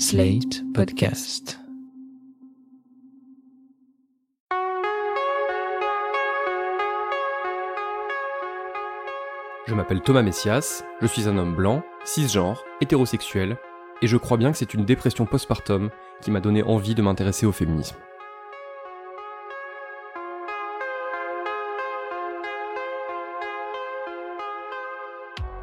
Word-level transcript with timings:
Slate 0.00 0.62
Podcast. 0.74 1.58
Je 9.66 9.74
m'appelle 9.74 10.00
Thomas 10.00 10.22
Messias, 10.22 10.84
je 11.02 11.06
suis 11.08 11.28
un 11.28 11.36
homme 11.36 11.56
blanc, 11.56 11.82
cisgenre, 12.04 12.64
hétérosexuel, 12.80 13.56
et 14.00 14.06
je 14.06 14.16
crois 14.16 14.36
bien 14.36 14.52
que 14.52 14.58
c'est 14.58 14.72
une 14.72 14.84
dépression 14.84 15.26
postpartum 15.26 15.90
qui 16.20 16.30
m'a 16.30 16.38
donné 16.38 16.62
envie 16.62 16.94
de 16.94 17.02
m'intéresser 17.02 17.44
au 17.44 17.50
féminisme. 17.50 17.96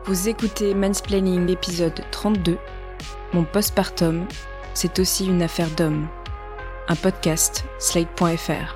Vous 0.03 0.27
écoutez 0.27 0.73
Mansplaining 0.73 1.49
épisode 1.49 2.03
32. 2.11 2.57
Mon 3.33 3.43
postpartum, 3.43 4.25
c'est 4.73 4.99
aussi 4.99 5.25
une 5.25 5.41
affaire 5.41 5.69
d'homme. 5.71 6.07
Un 6.87 6.95
podcast, 6.95 7.65
slate.fr. 7.79 8.75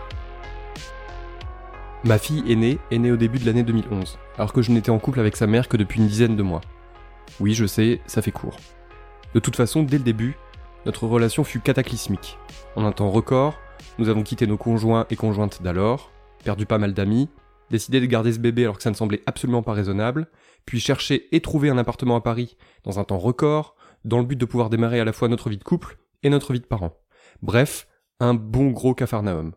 Ma 2.04 2.18
fille 2.18 2.44
aînée 2.50 2.80
est 2.92 2.98
née 2.98 3.12
au 3.12 3.18
début 3.18 3.40
de 3.40 3.46
l'année 3.46 3.64
2011, 3.64 4.18
alors 4.38 4.54
que 4.54 4.62
je 4.62 4.72
n'étais 4.72 4.90
en 4.90 5.00
couple 5.00 5.20
avec 5.20 5.36
sa 5.36 5.48
mère 5.48 5.68
que 5.68 5.78
depuis 5.78 6.00
une 6.00 6.08
dizaine 6.08 6.36
de 6.36 6.44
mois. 6.44 6.62
Oui, 7.40 7.54
je 7.54 7.66
sais, 7.66 8.02
ça 8.08 8.22
fait 8.22 8.32
court. 8.32 8.58
De 9.34 9.40
toute 9.40 9.56
façon, 9.56 9.84
dès 9.84 9.98
le 9.98 10.04
début, 10.04 10.38
notre 10.86 11.08
relation 11.08 11.44
fut 11.44 11.60
cataclysmique. 11.60 12.38
En 12.76 12.86
un 12.86 12.92
temps 12.92 13.12
record, 13.12 13.60
nous 13.98 14.10
avons 14.10 14.24
quitté 14.24 14.48
nos 14.48 14.58
conjoints 14.58 15.06
et 15.10 15.16
conjointes 15.16 15.62
d'alors, 15.62 16.12
perdu 16.44 16.66
pas 16.66 16.78
mal 16.78 16.94
d'amis, 16.94 17.30
décidé 17.70 18.00
de 18.00 18.06
garder 18.06 18.34
ce 18.34 18.40
bébé 18.40 18.64
alors 18.64 18.78
que 18.78 18.84
ça 18.84 18.90
ne 18.90 18.96
semblait 18.96 19.22
absolument 19.26 19.62
pas 19.62 19.74
raisonnable, 19.74 20.28
puis 20.66 20.80
chercher 20.80 21.28
et 21.32 21.42
trouver 21.42 21.70
un 21.70 21.78
appartement 21.78 22.16
à 22.16 22.22
Paris 22.22 22.58
dans 22.84 23.00
un 23.00 23.04
temps 23.04 23.18
record, 23.18 23.76
dans 24.06 24.20
le 24.20 24.26
but 24.26 24.38
de 24.38 24.46
pouvoir 24.46 24.70
démarrer 24.70 25.00
à 25.00 25.06
la 25.06 25.14
fois 25.14 25.28
notre 25.28 25.50
vie 25.50 25.58
de 25.58 25.64
couple 25.64 25.98
et 26.24 26.30
notre 26.30 26.54
vie 26.54 26.60
de 26.60 26.66
parents. 26.66 26.98
Bref, 27.42 27.88
un 28.20 28.34
bon 28.34 28.72
gros 28.72 28.94
cafarnaum. 28.94 29.54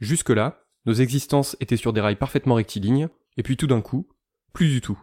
Jusque-là, 0.00 0.64
nos 0.84 0.94
existences 0.94 1.56
étaient 1.60 1.76
sur 1.76 1.92
des 1.92 2.00
rails 2.00 2.16
parfaitement 2.16 2.56
rectilignes, 2.56 3.08
et 3.36 3.42
puis 3.42 3.56
tout 3.56 3.66
d'un 3.66 3.80
coup, 3.80 4.08
plus 4.52 4.68
du 4.68 4.80
tout. 4.80 4.98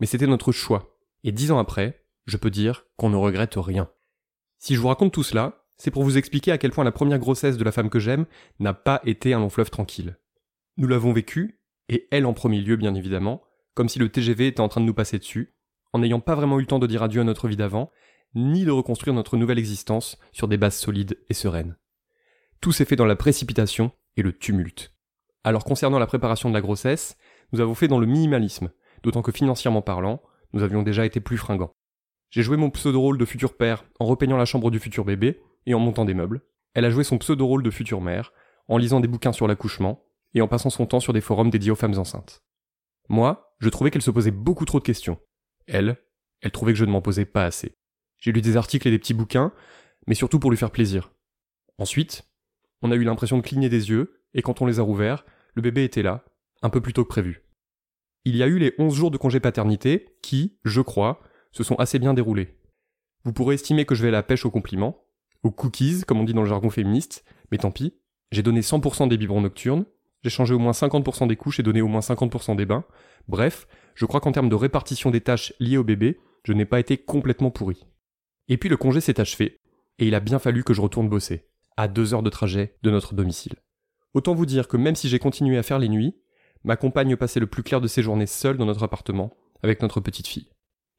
Mais 0.00 0.06
c'était 0.06 0.26
notre 0.26 0.52
choix. 0.52 0.98
Et 1.24 1.32
dix 1.32 1.50
ans 1.50 1.58
après, 1.58 2.04
je 2.26 2.36
peux 2.36 2.50
dire 2.50 2.84
qu'on 2.96 3.10
ne 3.10 3.16
regrette 3.16 3.54
rien. 3.56 3.90
Si 4.58 4.74
je 4.74 4.80
vous 4.80 4.88
raconte 4.88 5.12
tout 5.12 5.22
cela, 5.22 5.64
c'est 5.76 5.90
pour 5.90 6.04
vous 6.04 6.16
expliquer 6.16 6.52
à 6.52 6.58
quel 6.58 6.70
point 6.70 6.84
la 6.84 6.92
première 6.92 7.18
grossesse 7.18 7.58
de 7.58 7.64
la 7.64 7.72
femme 7.72 7.90
que 7.90 7.98
j'aime 7.98 8.26
n'a 8.60 8.72
pas 8.72 9.00
été 9.04 9.34
un 9.34 9.40
long 9.40 9.50
fleuve 9.50 9.70
tranquille. 9.70 10.18
Nous 10.76 10.88
l'avons 10.88 11.12
vécu, 11.12 11.60
et 11.88 12.08
elle 12.10 12.26
en 12.26 12.32
premier 12.32 12.60
lieu 12.60 12.76
bien 12.76 12.94
évidemment, 12.94 13.42
comme 13.74 13.88
si 13.88 13.98
le 13.98 14.08
TGV 14.08 14.48
était 14.48 14.60
en 14.60 14.68
train 14.68 14.80
de 14.80 14.86
nous 14.86 14.94
passer 14.94 15.18
dessus, 15.18 15.54
en 15.92 15.98
n'ayant 15.98 16.20
pas 16.20 16.34
vraiment 16.34 16.58
eu 16.58 16.62
le 16.62 16.66
temps 16.66 16.78
de 16.78 16.86
dire 16.86 17.02
adieu 17.02 17.20
à 17.20 17.24
notre 17.24 17.48
vie 17.48 17.56
d'avant, 17.56 17.90
ni 18.36 18.64
de 18.64 18.70
reconstruire 18.70 19.14
notre 19.14 19.36
nouvelle 19.36 19.58
existence 19.58 20.18
sur 20.30 20.46
des 20.46 20.58
bases 20.58 20.76
solides 20.76 21.18
et 21.30 21.34
sereines. 21.34 21.76
Tout 22.60 22.70
s'est 22.70 22.84
fait 22.84 22.94
dans 22.94 23.06
la 23.06 23.16
précipitation 23.16 23.90
et 24.16 24.22
le 24.22 24.32
tumulte. 24.32 24.94
Alors 25.42 25.64
concernant 25.64 25.98
la 25.98 26.06
préparation 26.06 26.48
de 26.50 26.54
la 26.54 26.60
grossesse, 26.60 27.16
nous 27.52 27.60
avons 27.60 27.74
fait 27.74 27.88
dans 27.88 27.98
le 27.98 28.06
minimalisme, 28.06 28.70
d'autant 29.02 29.22
que 29.22 29.32
financièrement 29.32 29.82
parlant, 29.82 30.22
nous 30.52 30.62
avions 30.62 30.82
déjà 30.82 31.06
été 31.06 31.20
plus 31.20 31.38
fringants. 31.38 31.72
J'ai 32.30 32.42
joué 32.42 32.56
mon 32.56 32.70
pseudo-rôle 32.70 33.18
de 33.18 33.24
futur 33.24 33.56
père 33.56 33.84
en 34.00 34.04
repeignant 34.04 34.36
la 34.36 34.44
chambre 34.44 34.70
du 34.70 34.78
futur 34.78 35.04
bébé 35.04 35.40
et 35.64 35.74
en 35.74 35.78
montant 35.78 36.04
des 36.04 36.14
meubles. 36.14 36.42
Elle 36.74 36.84
a 36.84 36.90
joué 36.90 37.04
son 37.04 37.18
pseudo-rôle 37.18 37.62
de 37.62 37.70
future 37.70 38.00
mère 38.00 38.32
en 38.68 38.76
lisant 38.76 39.00
des 39.00 39.08
bouquins 39.08 39.32
sur 39.32 39.46
l'accouchement 39.46 40.04
et 40.34 40.42
en 40.42 40.48
passant 40.48 40.70
son 40.70 40.86
temps 40.86 41.00
sur 41.00 41.12
des 41.12 41.20
forums 41.20 41.50
dédiés 41.50 41.70
aux 41.70 41.76
femmes 41.76 41.98
enceintes. 41.98 42.42
Moi, 43.08 43.54
je 43.60 43.68
trouvais 43.68 43.90
qu'elle 43.90 44.02
se 44.02 44.10
posait 44.10 44.30
beaucoup 44.30 44.64
trop 44.64 44.78
de 44.78 44.84
questions. 44.84 45.18
Elle, 45.66 45.96
elle 46.42 46.50
trouvait 46.50 46.72
que 46.72 46.78
je 46.78 46.84
ne 46.84 46.90
m'en 46.90 47.00
posais 47.00 47.24
pas 47.24 47.44
assez. 47.44 47.74
J'ai 48.18 48.32
lu 48.32 48.40
des 48.40 48.56
articles 48.56 48.86
et 48.88 48.90
des 48.90 48.98
petits 48.98 49.14
bouquins, 49.14 49.52
mais 50.06 50.14
surtout 50.14 50.38
pour 50.38 50.50
lui 50.50 50.56
faire 50.56 50.70
plaisir. 50.70 51.12
Ensuite, 51.78 52.28
on 52.82 52.90
a 52.90 52.96
eu 52.96 53.04
l'impression 53.04 53.36
de 53.36 53.42
cligner 53.42 53.68
des 53.68 53.90
yeux, 53.90 54.22
et 54.34 54.42
quand 54.42 54.62
on 54.62 54.66
les 54.66 54.78
a 54.78 54.82
rouverts, 54.82 55.24
le 55.54 55.62
bébé 55.62 55.84
était 55.84 56.02
là, 56.02 56.24
un 56.62 56.70
peu 56.70 56.80
plus 56.80 56.92
tôt 56.92 57.04
que 57.04 57.08
prévu. 57.08 57.42
Il 58.24 58.36
y 58.36 58.42
a 58.42 58.46
eu 58.46 58.58
les 58.58 58.74
11 58.78 58.94
jours 58.94 59.10
de 59.10 59.18
congé 59.18 59.40
paternité 59.40 60.16
qui, 60.22 60.58
je 60.64 60.80
crois, 60.80 61.20
se 61.52 61.62
sont 61.62 61.76
assez 61.76 61.98
bien 61.98 62.14
déroulés. 62.14 62.58
Vous 63.24 63.32
pourrez 63.32 63.54
estimer 63.54 63.84
que 63.84 63.94
je 63.94 64.02
vais 64.02 64.08
à 64.08 64.12
la 64.12 64.22
pêche 64.22 64.44
aux 64.44 64.50
compliments, 64.50 65.04
aux 65.42 65.50
cookies, 65.50 66.02
comme 66.06 66.20
on 66.20 66.24
dit 66.24 66.34
dans 66.34 66.42
le 66.42 66.48
jargon 66.48 66.70
féministe, 66.70 67.24
mais 67.50 67.58
tant 67.58 67.70
pis, 67.70 67.94
j'ai 68.32 68.42
donné 68.42 68.60
100% 68.60 69.08
des 69.08 69.16
biberons 69.16 69.40
nocturnes, 69.40 69.86
j'ai 70.22 70.30
changé 70.30 70.54
au 70.54 70.58
moins 70.58 70.72
50% 70.72 71.28
des 71.28 71.36
couches 71.36 71.60
et 71.60 71.62
donné 71.62 71.80
au 71.82 71.88
moins 71.88 72.00
50% 72.00 72.56
des 72.56 72.66
bains. 72.66 72.84
Bref, 73.28 73.68
je 73.94 74.06
crois 74.06 74.20
qu'en 74.20 74.32
termes 74.32 74.48
de 74.48 74.54
répartition 74.54 75.10
des 75.10 75.20
tâches 75.20 75.52
liées 75.60 75.76
au 75.76 75.84
bébé, 75.84 76.18
je 76.44 76.52
n'ai 76.52 76.64
pas 76.64 76.80
été 76.80 76.96
complètement 76.98 77.50
pourri. 77.50 77.86
Et 78.48 78.56
puis 78.56 78.68
le 78.68 78.76
congé 78.76 79.00
s'est 79.00 79.20
achevé, 79.20 79.58
et 79.98 80.06
il 80.06 80.14
a 80.14 80.20
bien 80.20 80.38
fallu 80.38 80.64
que 80.64 80.74
je 80.74 80.80
retourne 80.80 81.08
bosser, 81.08 81.48
à 81.76 81.88
deux 81.88 82.14
heures 82.14 82.22
de 82.22 82.30
trajet 82.30 82.76
de 82.82 82.90
notre 82.90 83.14
domicile. 83.14 83.56
Autant 84.14 84.34
vous 84.34 84.46
dire 84.46 84.68
que 84.68 84.76
même 84.76 84.94
si 84.94 85.08
j'ai 85.08 85.18
continué 85.18 85.58
à 85.58 85.62
faire 85.62 85.78
les 85.78 85.88
nuits, 85.88 86.16
ma 86.64 86.76
compagne 86.76 87.16
passait 87.16 87.40
le 87.40 87.46
plus 87.46 87.62
clair 87.62 87.80
de 87.80 87.88
ses 87.88 88.02
journées 88.02 88.26
seule 88.26 88.56
dans 88.56 88.66
notre 88.66 88.82
appartement, 88.82 89.36
avec 89.62 89.82
notre 89.82 90.00
petite 90.00 90.26
fille. 90.26 90.50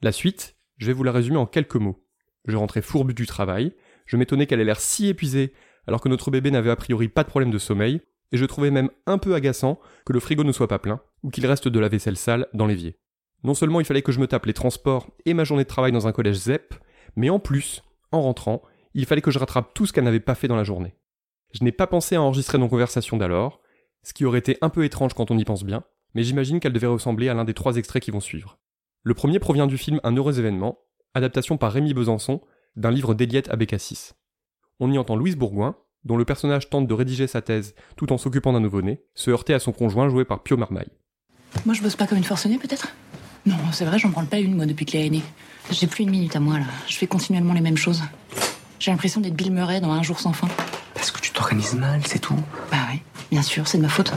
La 0.02 0.12
suite, 0.12 0.56
je 0.78 0.88
vais 0.88 0.94
vous 0.94 1.04
la 1.04 1.12
résumer 1.12 1.38
en 1.38 1.46
quelques 1.46 1.76
mots. 1.76 2.04
Je 2.46 2.56
rentrais 2.56 2.82
fourbu 2.82 3.14
du 3.14 3.26
travail, 3.26 3.74
je 4.06 4.18
m'étonnais 4.18 4.46
qu'elle 4.46 4.62
ait 4.62 4.66
l'air 4.66 4.80
si 4.80 5.08
épuisée 5.08 5.54
alors 5.88 6.02
que 6.02 6.10
notre 6.10 6.32
bébé 6.32 6.52
n'avait 6.52 6.70
a 6.70 6.76
priori 6.76 7.08
pas 7.08 7.24
de 7.24 7.30
problème 7.30 7.52
de 7.52 7.58
sommeil, 7.58 8.02
et 8.32 8.38
je 8.38 8.46
trouvais 8.46 8.72
même 8.72 8.90
un 9.06 9.18
peu 9.18 9.36
agaçant 9.36 9.80
que 10.06 10.14
le 10.14 10.20
frigo 10.20 10.44
ne 10.44 10.52
soit 10.52 10.68
pas 10.68 10.80
plein, 10.80 11.02
ou 11.24 11.30
qu'il 11.30 11.46
reste 11.46 11.70
de 11.70 11.80
la 11.80 11.88
vaisselle 11.88 12.18
sale 12.18 12.48
dans 12.54 12.68
l'évier. 12.68 12.98
Non 13.44 13.54
seulement 13.54 13.80
il 13.80 13.86
fallait 13.86 14.02
que 14.02 14.12
je 14.12 14.20
me 14.20 14.28
tape 14.28 14.46
les 14.46 14.54
transports 14.54 15.10
et 15.26 15.34
ma 15.34 15.46
journée 15.46 15.64
de 15.64 15.70
travail 15.70 15.92
dans 15.92 16.08
un 16.08 16.12
collège 16.12 16.36
ZEP, 16.36 16.76
mais 17.18 17.30
en 17.30 17.40
plus, 17.40 17.82
en 18.14 18.22
rentrant, 18.22 18.62
il 18.94 19.06
fallait 19.06 19.22
que 19.22 19.32
je 19.32 19.40
rattrape 19.40 19.74
tout 19.74 19.86
ce 19.86 19.92
qu'elle 19.92 20.06
n'avait 20.06 20.22
pas 20.22 20.36
fait 20.36 20.48
dans 20.48 20.56
la 20.56 20.64
journée. 20.64 20.96
Je 21.52 21.64
n'ai 21.64 21.72
pas 21.74 21.88
pensé 21.88 22.16
à 22.16 22.22
enregistrer 22.22 22.58
nos 22.58 22.70
conversations 22.70 23.18
d'alors, 23.18 23.60
ce 24.04 24.14
qui 24.14 24.24
aurait 24.24 24.40
été 24.40 24.58
un 24.62 24.70
peu 24.70 24.86
étrange 24.86 25.14
quand 25.14 25.32
on 25.32 25.38
y 25.38 25.44
pense 25.44 25.64
bien, 25.64 25.84
mais 26.14 26.24
j'imagine 26.24 26.60
qu'elle 26.60 26.74
devait 26.74 26.88
ressembler 26.88 27.28
à 27.28 27.34
l'un 27.34 27.44
des 27.44 27.54
trois 27.54 27.76
extraits 27.76 28.04
qui 28.04 28.12
vont 28.12 28.20
suivre. 28.20 28.60
Le 29.04 29.14
premier 29.14 29.40
provient 29.40 29.68
du 29.68 29.78
film 29.78 30.00
Un 30.04 30.16
heureux 30.16 30.40
événement, 30.40 30.80
adaptation 31.14 31.58
par 31.58 31.72
Rémi 31.74 31.94
Besançon 31.94 32.42
d'un 32.76 32.92
livre 32.92 33.16
d'Eliette 33.16 33.50
Abécassis. 33.50 34.12
On 34.80 34.92
y 34.92 34.98
entend 34.98 35.16
Louise 35.16 35.36
Bourgoin, 35.36 35.76
dont 36.04 36.18
le 36.18 36.26
personnage 36.26 36.70
tente 36.70 36.88
de 36.88 36.94
rédiger 36.94 37.26
sa 37.26 37.42
thèse 37.42 37.74
tout 37.96 38.14
en 38.14 38.18
s'occupant 38.18 38.54
d'un 38.54 38.60
nouveau-né, 38.60 39.02
se 39.16 39.32
heurter 39.32 39.56
à 39.56 39.60
son 39.60 39.72
conjoint 39.72 40.10
joué 40.10 40.24
par 40.24 40.44
Pio 40.44 40.56
Marmaille. 40.56 40.92
Moi, 41.66 41.74
je 41.74 41.82
bosse 41.82 41.96
pas 41.96 42.06
comme 42.06 42.20
une 42.20 42.24
forcenée, 42.24 42.60
peut-être? 42.60 42.94
Non, 43.48 43.56
c'est 43.72 43.86
vrai, 43.86 43.98
j'en 43.98 44.10
branle 44.10 44.26
pas 44.26 44.40
une, 44.40 44.56
moi, 44.56 44.66
depuis 44.66 44.86
que 44.86 44.92
Léa 44.92 45.06
est 45.06 45.10
née. 45.10 45.24
J'ai 45.72 45.88
plus 45.88 46.04
une 46.04 46.10
minute 46.10 46.36
à 46.36 46.42
moi, 46.42 46.60
là. 46.60 46.66
Je 46.90 46.98
fais 46.98 47.08
continuellement 47.08 47.54
les 47.54 47.62
mêmes 47.62 47.78
choses. 47.78 48.04
J'ai 48.78 48.92
l'impression 48.92 49.22
d'être 49.22 49.36
Bill 49.36 49.54
Murray 49.54 49.80
dans 49.80 49.94
Un 49.94 50.04
jour 50.04 50.20
sans 50.20 50.34
fin. 50.34 50.50
Parce 50.94 51.12
que 51.12 51.22
tu 51.22 51.32
t'organises 51.32 51.74
mal, 51.76 52.02
c'est 52.06 52.20
tout. 52.20 52.36
Bah 52.70 52.78
oui, 52.92 53.00
bien 53.32 53.42
sûr, 53.42 53.66
c'est 53.66 53.78
de 53.78 53.84
ma 53.84 53.88
faute. 53.88 54.12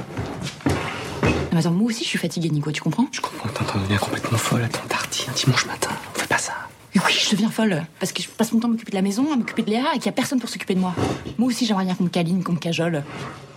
Mais 1.52 1.58
attends, 1.58 1.70
moi 1.70 1.86
aussi, 1.86 2.02
je 2.02 2.08
suis 2.08 2.18
fatiguée, 2.18 2.50
Nico, 2.50 2.72
tu 2.72 2.80
comprends? 2.82 3.06
Je 3.12 3.20
comprends, 3.20 3.48
t'es 3.50 3.60
en 3.60 3.66
train 3.66 3.78
de 3.78 3.84
devenir 3.84 4.00
complètement 4.00 4.36
folle. 4.38 4.64
Attends, 4.64 4.82
Darty, 4.88 5.26
un 5.30 5.32
dimanche 5.32 5.64
matin, 5.66 5.90
on 6.12 6.18
fait 6.18 6.28
pas 6.28 6.38
ça. 6.38 6.54
Oui, 6.96 7.00
je 7.16 7.30
deviens 7.30 7.50
folle. 7.50 7.84
Parce 8.00 8.10
que 8.10 8.24
je 8.24 8.28
passe 8.28 8.52
mon 8.52 8.58
temps 8.58 8.66
à 8.66 8.72
m'occuper 8.72 8.90
de 8.90 8.96
la 8.96 9.02
maison, 9.02 9.32
à 9.32 9.36
m'occuper 9.36 9.62
de 9.62 9.70
Léa, 9.70 9.94
et 9.94 9.98
qu'il 9.98 10.06
y 10.06 10.08
a 10.08 10.12
personne 10.12 10.40
pour 10.40 10.48
s'occuper 10.48 10.74
de 10.74 10.80
moi. 10.80 10.92
Moi 11.38 11.46
aussi, 11.46 11.66
j'aimerais 11.66 11.84
bien 11.84 11.94
qu'on 11.94 12.04
me 12.04 12.08
câline, 12.08 12.42
qu'on 12.42 12.54
me 12.54 12.58
cajole. 12.58 13.04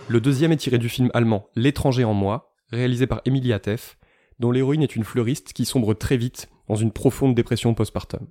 Le 0.06 0.20
deuxième 0.20 0.52
est 0.52 0.56
tiré 0.56 0.78
du 0.78 0.88
film 0.88 1.10
allemand 1.14 1.46
L'étranger 1.56 2.04
en 2.04 2.14
moi, 2.14 2.54
réalisé 2.70 3.08
par 3.08 3.22
Emilie 3.24 3.52
Atef, 3.52 3.96
dont 4.38 4.50
l'héroïne 4.50 4.82
est 4.82 4.96
une 4.96 5.04
fleuriste 5.04 5.52
qui 5.52 5.64
sombre 5.64 5.94
très 5.94 6.16
vite 6.16 6.48
dans 6.68 6.74
une 6.74 6.92
profonde 6.92 7.34
dépression 7.34 7.74
postpartum. 7.74 8.26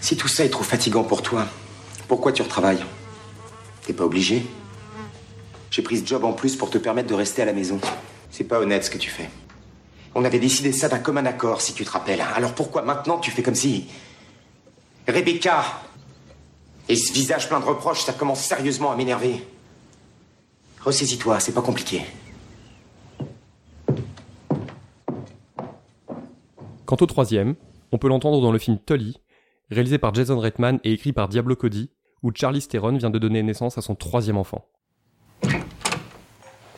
Si 0.00 0.16
tout 0.16 0.28
ça 0.28 0.44
est 0.44 0.50
trop 0.50 0.64
fatigant 0.64 1.04
pour 1.04 1.22
toi, 1.22 1.46
pourquoi 2.08 2.32
tu 2.32 2.42
retravailles? 2.42 2.84
T'es 3.86 3.92
pas 3.92 4.04
obligé 4.04 4.44
J'ai 5.70 5.82
pris 5.82 5.98
ce 5.98 6.06
job 6.06 6.24
en 6.24 6.32
plus 6.32 6.56
pour 6.56 6.70
te 6.70 6.78
permettre 6.78 7.08
de 7.08 7.14
rester 7.14 7.42
à 7.42 7.44
la 7.44 7.52
maison. 7.52 7.80
C'est 8.30 8.44
pas 8.44 8.60
honnête 8.60 8.84
ce 8.84 8.90
que 8.90 8.98
tu 8.98 9.10
fais. 9.10 9.30
On 10.14 10.24
avait 10.24 10.38
décidé 10.38 10.72
ça 10.72 10.88
d'un 10.88 10.98
commun 10.98 11.26
accord, 11.26 11.60
si 11.60 11.74
tu 11.74 11.84
te 11.84 11.90
rappelles. 11.90 12.22
Alors 12.34 12.54
pourquoi 12.54 12.82
maintenant 12.82 13.18
tu 13.18 13.30
fais 13.30 13.42
comme 13.42 13.54
si... 13.54 13.86
Rebecca 15.08 15.64
Et 16.88 16.96
ce 16.96 17.12
visage 17.12 17.48
plein 17.48 17.60
de 17.60 17.64
reproches, 17.64 18.02
ça 18.02 18.12
commence 18.12 18.42
sérieusement 18.42 18.90
à 18.90 18.96
m'énerver? 18.96 19.46
Ressaisis-toi, 20.80 21.40
c'est 21.40 21.52
pas 21.52 21.62
compliqué. 21.62 22.02
Quant 26.86 26.96
au 27.00 27.06
troisième, 27.06 27.56
on 27.90 27.98
peut 27.98 28.06
l'entendre 28.06 28.40
dans 28.40 28.52
le 28.52 28.60
film 28.60 28.78
Tully, 28.78 29.20
réalisé 29.72 29.98
par 29.98 30.14
Jason 30.14 30.38
Reitman 30.38 30.78
et 30.84 30.92
écrit 30.92 31.12
par 31.12 31.28
Diablo 31.28 31.56
Cody, 31.56 31.90
où 32.22 32.30
Charlie 32.32 32.64
Theron 32.64 32.96
vient 32.96 33.10
de 33.10 33.18
donner 33.18 33.42
naissance 33.42 33.76
à 33.76 33.82
son 33.82 33.96
troisième 33.96 34.36
enfant. 34.36 34.68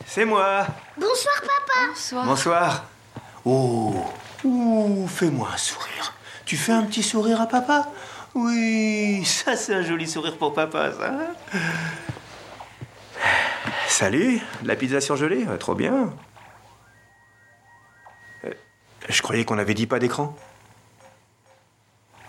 C'est 0.06 0.24
moi 0.24 0.66
Bonsoir 0.96 1.34
papa 1.42 1.88
Bonsoir. 1.90 2.24
Bonsoir 2.24 2.84
Oh 3.44 3.92
Ouh, 4.44 5.06
fais-moi 5.08 5.50
un 5.52 5.56
sourire. 5.58 6.14
Tu 6.46 6.56
fais 6.56 6.72
un 6.72 6.84
petit 6.84 7.02
sourire 7.02 7.42
à 7.42 7.46
papa? 7.46 7.90
Oui, 8.34 9.22
ça 9.26 9.56
c'est 9.56 9.74
un 9.74 9.82
joli 9.82 10.08
sourire 10.08 10.38
pour 10.38 10.54
papa, 10.54 10.90
ça. 10.92 11.60
Salut, 13.86 14.40
de 14.62 14.68
la 14.68 14.76
pizza 14.76 15.02
surgelée, 15.02 15.44
trop 15.60 15.74
bien. 15.74 16.14
Je 19.08 19.22
croyais 19.22 19.44
qu'on 19.44 19.58
avait 19.58 19.74
dit 19.74 19.86
pas 19.86 19.98
d'écran. 19.98 20.36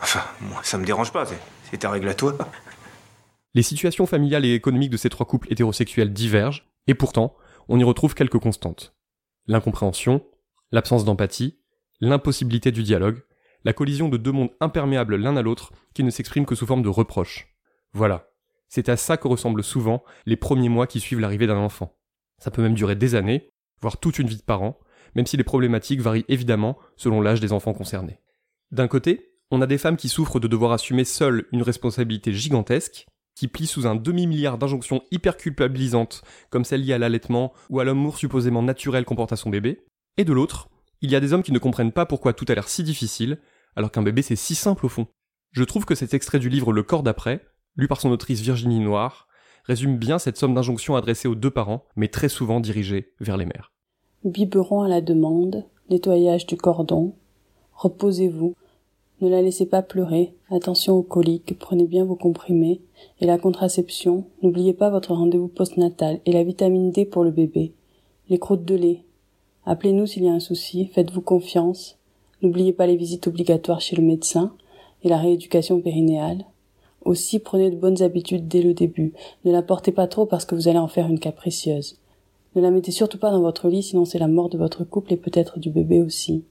Enfin, 0.02 0.24
moi, 0.42 0.62
ça 0.64 0.78
me 0.78 0.86
dérange 0.86 1.12
pas, 1.12 1.26
c'est 1.70 1.78
ta 1.78 1.90
règle 1.90 2.08
à 2.08 2.14
toi. 2.14 2.38
Les 3.54 3.64
situations 3.64 4.06
familiales 4.06 4.46
et 4.46 4.54
économiques 4.54 4.92
de 4.92 4.98
ces 4.98 5.10
trois 5.10 5.26
couples 5.26 5.52
hétérosexuels 5.52 6.14
divergent, 6.14 6.66
et 6.88 6.94
pourtant, 6.94 7.36
on 7.68 7.80
y 7.80 7.84
retrouve 7.84 8.16
quelques 8.16 8.40
constantes. 8.40 8.96
L'incompréhension, 9.48 10.26
l'absence 10.72 11.04
d'empathie, 11.04 11.60
l'impossibilité 12.00 12.72
du 12.72 12.84
dialogue, 12.84 13.24
la 13.66 13.74
collision 13.74 14.08
de 14.08 14.18
deux 14.18 14.32
mondes 14.32 14.52
imperméables 14.62 15.18
l'un 15.18 15.36
à 15.36 15.42
l'autre 15.42 15.74
qui 15.94 16.04
ne 16.04 16.12
s'expriment 16.12 16.46
que 16.46 16.56
sous 16.56 16.66
forme 16.66 16.84
de 16.84 16.90
reproches. 16.90 17.54
Voilà. 17.92 18.32
C'est 18.70 18.88
à 18.88 18.96
ça 18.96 19.18
que 19.18 19.28
ressemblent 19.28 19.64
souvent 19.64 20.04
les 20.26 20.38
premiers 20.38 20.70
mois 20.70 20.88
qui 20.88 21.00
suivent 21.00 21.20
l'arrivée 21.20 21.48
d'un 21.48 21.58
enfant. 21.58 21.98
Ça 22.38 22.52
peut 22.52 22.62
même 22.62 22.76
durer 22.76 22.96
des 22.96 23.16
années, 23.16 23.50
voire 23.82 23.98
toute 23.98 24.20
une 24.20 24.28
vie 24.28 24.38
de 24.38 24.44
parent, 24.44 24.80
même 25.16 25.26
si 25.26 25.38
les 25.38 25.44
problématiques 25.44 26.02
varient 26.02 26.26
évidemment 26.28 26.78
selon 26.98 27.22
l'âge 27.22 27.40
des 27.40 27.54
enfants 27.54 27.74
concernés. 27.74 28.20
D'un 28.72 28.88
côté, 28.88 29.32
on 29.52 29.62
a 29.62 29.68
des 29.68 29.78
femmes 29.78 29.98
qui 29.98 30.10
souffrent 30.10 30.40
de 30.40 30.48
devoir 30.48 30.72
assumer 30.72 31.04
seules 31.04 31.48
une 31.52 31.64
responsabilité 31.64 32.34
gigantesque, 32.34 33.08
qui 33.36 33.48
plient 33.48 33.68
sous 33.68 33.88
un 33.88 33.96
demi-milliard 33.96 34.58
d'injonctions 34.58 35.02
hyper 35.12 35.38
culpabilisantes, 35.38 36.24
comme 36.50 36.66
celle 36.66 36.84
liée 36.84 36.94
à 36.94 36.98
l'allaitement 36.98 37.54
ou 37.70 37.80
à 37.80 37.86
l'amour 37.86 38.18
supposément 38.18 38.62
naturel 38.62 39.06
qu'on 39.06 39.16
porte 39.16 39.32
à 39.32 39.38
son 39.38 39.50
bébé, 39.50 39.86
et 40.18 40.26
de 40.26 40.34
l'autre, 40.34 40.70
il 41.02 41.10
y 41.10 41.16
a 41.16 41.20
des 41.20 41.32
hommes 41.32 41.44
qui 41.44 41.54
ne 41.54 41.60
comprennent 41.60 41.94
pas 41.94 42.06
pourquoi 42.06 42.34
tout 42.34 42.46
a 42.50 42.54
l'air 42.54 42.68
si 42.68 42.84
difficile, 42.84 43.40
alors 43.76 43.92
qu'un 43.92 44.04
bébé 44.04 44.22
c'est 44.22 44.36
si 44.36 44.56
simple 44.56 44.86
au 44.86 44.90
fond. 44.90 45.08
Je 45.52 45.64
trouve 45.64 45.86
que 45.86 45.96
cet 45.96 46.14
extrait 46.14 46.40
du 46.40 46.50
livre 46.50 46.74
Le 46.74 46.84
corps 46.84 47.02
d'après, 47.02 47.46
lu 47.76 47.88
par 47.88 48.02
son 48.02 48.12
autrice 48.12 48.42
Virginie 48.42 48.82
Noir, 48.82 49.28
résume 49.64 49.98
bien 49.98 50.20
cette 50.20 50.38
somme 50.38 50.54
d'injonctions 50.54 50.96
adressées 50.96 51.28
aux 51.28 51.36
deux 51.36 51.50
parents, 51.50 51.86
mais 51.96 52.10
très 52.10 52.30
souvent 52.30 52.60
dirigées 52.60 53.14
vers 53.20 53.38
les 53.38 53.46
mères. 53.46 53.72
Biberon 54.26 54.82
à 54.82 54.90
la 54.90 55.00
demande, 55.00 55.64
nettoyage 55.90 56.46
du 56.46 56.58
cordon, 56.58 57.14
reposez-vous, 57.74 58.54
ne 59.22 59.30
la 59.30 59.42
laissez 59.42 59.66
pas 59.66 59.82
pleurer, 59.82 60.34
attention 60.52 60.98
aux 60.98 61.04
coliques, 61.04 61.58
prenez 61.58 61.86
bien 61.86 62.04
vos 62.04 62.18
comprimés, 62.18 62.82
et 63.22 63.26
la 63.26 63.38
contraception, 63.38 64.26
n'oubliez 64.44 64.74
pas 64.74 64.90
votre 64.90 65.14
rendez-vous 65.14 65.48
postnatal 65.48 66.20
et 66.26 66.34
la 66.34 66.44
vitamine 66.44 66.92
D 66.92 67.06
pour 67.06 67.24
le 67.24 67.32
bébé, 67.32 67.72
les 68.28 68.38
croûtes 68.38 68.66
de 68.66 68.76
lait. 68.76 69.06
Appelez-nous 69.66 70.06
s'il 70.06 70.26
y 70.26 70.28
a 70.28 70.34
un 70.34 70.42
souci, 70.42 70.88
faites-vous 70.88 71.22
confiance, 71.22 71.98
n'oubliez 72.42 72.74
pas 72.74 72.88
les 72.88 72.98
visites 72.98 73.28
obligatoires 73.28 73.80
chez 73.80 73.96
le 73.96 74.04
médecin 74.04 74.54
et 75.02 75.08
la 75.08 75.18
rééducation 75.18 75.80
périnéale. 75.80 76.44
Aussi 77.06 77.40
prenez 77.40 77.72
de 77.72 77.78
bonnes 77.78 78.02
habitudes 78.02 78.50
dès 78.50 78.64
le 78.64 78.74
début, 78.74 79.14
ne 79.46 79.52
la 79.54 79.62
portez 79.62 79.94
pas 79.94 80.08
trop 80.08 80.26
parce 80.26 80.44
que 80.44 80.56
vous 80.56 80.68
allez 80.68 80.78
en 80.78 80.90
faire 80.90 81.08
une 81.08 81.20
capricieuse. 81.20 81.96
Ne 82.56 82.62
la 82.62 82.72
mettez 82.72 82.92
surtout 82.92 83.20
pas 83.20 83.32
dans 83.32 83.42
votre 83.42 83.70
lit 83.70 83.84
sinon 83.84 84.06
c'est 84.06 84.20
la 84.20 84.28
mort 84.28 84.50
de 84.50 84.58
votre 84.58 84.84
couple 84.84 85.14
et 85.14 85.18
peut-être 85.18 85.60
du 85.60 85.70
bébé 85.70 86.02
aussi. 86.02 86.44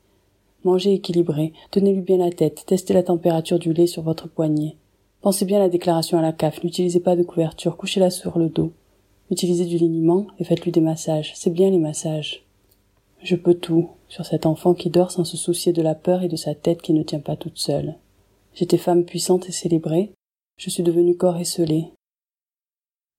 Mangez 0.64 0.94
équilibré, 0.94 1.52
tenez-lui 1.70 2.02
bien 2.02 2.18
la 2.18 2.30
tête, 2.30 2.64
testez 2.66 2.94
la 2.94 3.02
température 3.02 3.58
du 3.58 3.72
lait 3.72 3.86
sur 3.86 4.02
votre 4.02 4.28
poignet. 4.28 4.76
Pensez 5.20 5.44
bien 5.44 5.58
à 5.58 5.62
la 5.62 5.68
déclaration 5.68 6.18
à 6.18 6.22
la 6.22 6.32
CAF, 6.32 6.62
n'utilisez 6.62 7.00
pas 7.00 7.16
de 7.16 7.22
couverture, 7.22 7.76
couchez-la 7.76 8.10
sur 8.10 8.38
le 8.38 8.48
dos. 8.48 8.72
Utilisez 9.30 9.66
du 9.66 9.76
liniment 9.76 10.26
et 10.38 10.44
faites-lui 10.44 10.72
des 10.72 10.80
massages, 10.80 11.32
c'est 11.34 11.50
bien 11.50 11.70
les 11.70 11.78
massages. 11.78 12.44
Je 13.22 13.36
peux 13.36 13.54
tout 13.54 13.90
sur 14.08 14.24
cet 14.24 14.46
enfant 14.46 14.74
qui 14.74 14.90
dort 14.90 15.10
sans 15.10 15.24
se 15.24 15.36
soucier 15.36 15.72
de 15.72 15.82
la 15.82 15.94
peur 15.94 16.22
et 16.22 16.28
de 16.28 16.36
sa 16.36 16.54
tête 16.54 16.82
qui 16.82 16.92
ne 16.92 17.02
tient 17.02 17.20
pas 17.20 17.36
toute 17.36 17.58
seule. 17.58 17.96
J'étais 18.54 18.78
femme 18.78 19.04
puissante 19.04 19.48
et 19.48 19.52
célébrée, 19.52 20.12
je 20.56 20.70
suis 20.70 20.82
devenue 20.82 21.16
corps 21.16 21.36
esselé. 21.36 21.92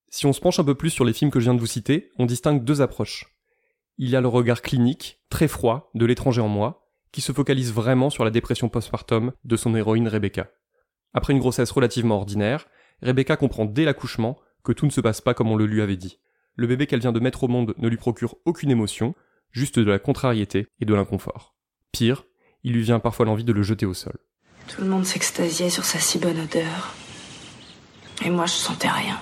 Si 0.10 0.26
on 0.26 0.34
se 0.34 0.42
penche 0.42 0.60
un 0.60 0.64
peu 0.64 0.76
plus 0.76 0.90
sur 0.90 1.06
les 1.06 1.14
films 1.14 1.32
que 1.32 1.40
je 1.40 1.46
viens 1.46 1.54
de 1.54 1.60
vous 1.60 1.68
citer, 1.68 2.12
on 2.18 2.26
distingue 2.26 2.64
deux 2.64 2.82
approches. 2.82 3.36
Il 3.98 4.10
y 4.10 4.16
a 4.16 4.22
le 4.22 4.28
regard 4.28 4.62
clinique, 4.62 5.20
très 5.30 5.48
froid, 5.48 5.92
de 5.94 6.06
l'étranger 6.06 6.42
en 6.42 6.48
moi, 6.48 6.90
qui 7.12 7.22
se 7.22 7.32
focalise 7.32 7.74
vraiment 7.74 8.10
sur 8.10 8.24
la 8.24 8.32
dépression 8.32 8.70
postpartum 8.70 9.34
de 9.44 9.56
son 9.56 9.76
héroïne 9.76 10.08
Rebecca. 10.08 10.50
Après 11.14 11.34
une 11.34 11.40
grossesse 11.40 11.72
relativement 11.72 12.16
ordinaire, 12.16 12.68
Rebecca 13.02 13.38
comprend 13.38 13.66
dès 13.66 13.86
l'accouchement 13.86 14.40
que 14.64 14.72
tout 14.72 14.86
ne 14.86 14.92
se 14.92 15.02
passe 15.02 15.22
pas 15.22 15.34
comme 15.34 15.52
on 15.52 15.56
le 15.56 15.66
lui 15.66 15.82
avait 15.82 15.98
dit. 15.98 16.20
Le 16.56 16.68
bébé 16.68 16.88
qu'elle 16.88 17.00
vient 17.00 17.12
de 17.12 17.20
mettre 17.20 17.44
au 17.44 17.48
monde 17.48 17.74
ne 17.78 17.88
lui 17.88 17.98
procure 17.98 18.36
aucune 18.46 18.72
émotion, 18.72 19.16
juste 19.52 19.80
de 19.80 19.90
la 19.90 20.00
contrariété 20.00 20.68
et 20.80 20.86
de 20.86 20.94
l'inconfort. 20.94 21.56
Pire, 21.92 22.26
il 22.64 22.74
lui 22.74 22.82
vient 22.82 23.00
parfois 23.00 23.26
l'envie 23.26 23.44
de 23.44 23.54
le 23.54 23.64
jeter 23.64 23.86
au 23.86 23.94
sol. 23.94 24.18
Tout 24.68 24.82
le 24.82 24.88
monde 24.88 25.06
s'extasiait 25.06 25.70
sur 25.70 25.86
sa 25.86 26.00
si 26.00 26.20
bonne 26.20 26.40
odeur. 26.40 26.94
Et 28.24 28.30
moi, 28.30 28.46
je 28.46 28.54
sentais 28.54 28.90
rien. 28.90 29.20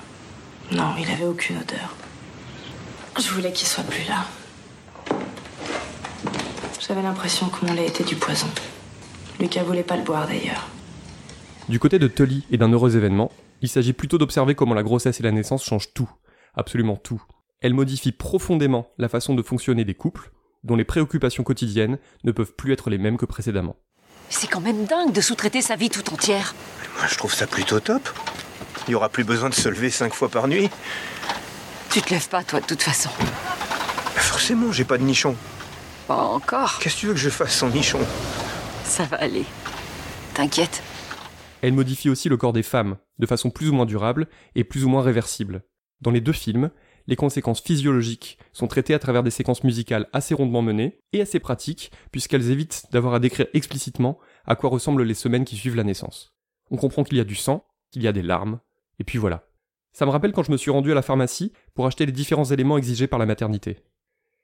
Non, 0.72 0.96
il 1.00 1.10
avait 1.10 1.26
aucune 1.26 1.58
odeur. 1.58 1.96
Je 3.18 3.30
voulais 3.30 3.52
qu'il 3.52 3.68
soit 3.68 3.84
plus 3.84 4.08
là. 4.08 4.26
J'avais 6.80 7.02
l'impression 7.02 7.50
que 7.50 7.66
mon 7.66 7.74
lait 7.74 7.88
était 7.88 8.04
du 8.04 8.16
poison. 8.16 8.48
Lucas 9.40 9.64
voulait 9.64 9.84
pas 9.84 9.98
le 9.98 10.04
boire 10.04 10.28
d'ailleurs. 10.28 10.68
Du 11.70 11.80
côté 11.80 12.00
de 12.00 12.08
Tully 12.08 12.46
et 12.50 12.58
d'un 12.58 12.72
heureux 12.72 12.96
événement, 12.96 13.32
il 13.62 13.70
s'agit 13.70 13.94
plutôt 13.94 14.18
d'observer 14.18 14.56
comment 14.56 14.74
la 14.74 14.84
grossesse 14.84 15.20
et 15.20 15.24
la 15.24 15.32
naissance 15.32 15.64
changent 15.64 15.94
tout, 15.94 16.10
absolument 16.56 16.96
tout. 16.96 17.22
Elle 17.62 17.74
modifie 17.74 18.12
profondément 18.12 18.88
la 18.98 19.10
façon 19.10 19.36
de 19.36 19.42
fonctionner 19.42 19.84
des 19.84 19.96
couples, 19.96 20.32
dont 20.64 20.76
les 20.76 20.86
préoccupations 20.86 21.44
quotidiennes 21.44 21.98
ne 22.24 22.32
peuvent 22.32 22.54
plus 22.54 22.72
être 22.72 22.90
les 22.90 22.98
mêmes 22.98 23.18
que 23.18 23.26
précédemment. 23.26 23.76
C'est 24.30 24.48
quand 24.48 24.62
même 24.62 24.86
dingue 24.86 25.12
de 25.12 25.22
sous-traiter 25.22 25.62
sa 25.62 25.76
vie 25.76 25.90
tout 25.90 26.14
entière. 26.14 26.54
Moi, 26.98 27.08
je 27.08 27.18
trouve 27.18 27.34
ça 27.34 27.48
plutôt 27.48 27.80
top. 27.80 28.10
Il 28.88 28.92
n'y 28.92 28.96
aura 28.96 29.10
plus 29.10 29.24
besoin 29.24 29.50
de 29.50 29.54
se 29.54 29.68
lever 29.68 29.90
cinq 29.90 30.14
fois 30.14 30.30
par 30.30 30.48
nuit. 30.48 30.70
Tu 31.90 32.02
te 32.02 32.10
lèves 32.10 32.30
pas, 32.30 32.44
toi, 32.44 32.62
de 32.62 32.66
toute 32.66 32.82
façon. 32.82 33.10
Forcément, 34.16 34.72
j'ai 34.72 34.86
pas 34.86 34.98
de 34.98 35.04
nichon. 35.04 35.36
Pas 36.08 36.24
encore. 36.24 36.80
Qu'est-ce 36.80 36.96
que 36.96 37.00
tu 37.02 37.08
veux 37.08 37.14
que 37.14 37.20
je 37.20 37.30
fasse 37.30 37.54
sans 37.54 37.70
nichon? 37.70 38.00
Ça 38.84 39.04
va 39.04 39.18
aller. 39.18 39.46
T'inquiète. 40.34 40.82
Elle 41.62 41.74
modifie 41.74 42.10
aussi 42.10 42.30
le 42.30 42.38
corps 42.38 42.54
des 42.54 42.64
femmes, 42.64 42.98
de 43.20 43.26
façon 43.26 43.50
plus 43.50 43.70
ou 43.70 43.74
moins 43.74 43.86
durable 43.86 44.28
et 44.56 44.64
plus 44.64 44.86
ou 44.86 44.90
moins 44.90 45.02
réversible. 45.02 45.64
Dans 46.02 46.12
les 46.12 46.22
deux 46.22 46.32
films, 46.32 46.70
les 47.08 47.16
conséquences 47.16 47.62
physiologiques 47.62 48.38
sont 48.54 48.68
traitées 48.68 48.94
à 48.94 49.00
travers 49.00 49.24
des 49.24 49.32
séquences 49.32 49.64
musicales 49.64 50.08
assez 50.14 50.34
rondement 50.34 50.62
menées 50.62 51.00
et 51.14 51.22
assez 51.22 51.40
pratiques, 51.40 51.92
puisqu'elles 52.12 52.52
évitent 52.52 52.86
d'avoir 52.92 53.16
à 53.16 53.20
décrire 53.20 53.48
explicitement 53.54 54.20
à 54.46 54.56
quoi 54.56 54.70
ressemblent 54.70 55.04
les 55.04 55.14
semaines 55.14 55.46
qui 55.46 55.58
suivent 55.58 55.76
la 55.76 55.84
naissance. 55.84 56.36
On 56.70 56.78
comprend 56.78 57.04
qu'il 57.04 57.18
y 57.18 57.22
a 57.22 57.26
du 57.26 57.36
sang, 57.36 57.66
qu'il 57.92 58.04
y 58.04 58.08
a 58.08 58.14
des 58.14 58.22
larmes, 58.22 58.60
et 59.00 59.04
puis 59.04 59.18
voilà. 59.18 59.48
Ça 59.94 60.06
me 60.06 60.12
rappelle 60.12 60.32
quand 60.32 60.44
je 60.44 60.52
me 60.52 60.58
suis 60.58 60.72
rendu 60.72 60.92
à 60.92 60.96
la 60.96 61.02
pharmacie 61.02 61.54
pour 61.74 61.88
acheter 61.88 62.06
les 62.06 62.12
différents 62.12 62.46
éléments 62.46 62.78
exigés 62.78 63.08
par 63.08 63.20
la 63.20 63.26
maternité. 63.26 63.80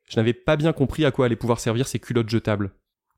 Je 0.09 0.17
n'avais 0.17 0.33
pas 0.33 0.55
bien 0.55 0.73
compris 0.73 1.05
à 1.05 1.11
quoi 1.11 1.25
allaient 1.25 1.35
pouvoir 1.35 1.59
servir 1.59 1.87
ces 1.87 1.99
culottes 1.99 2.29
jetables. 2.29 2.71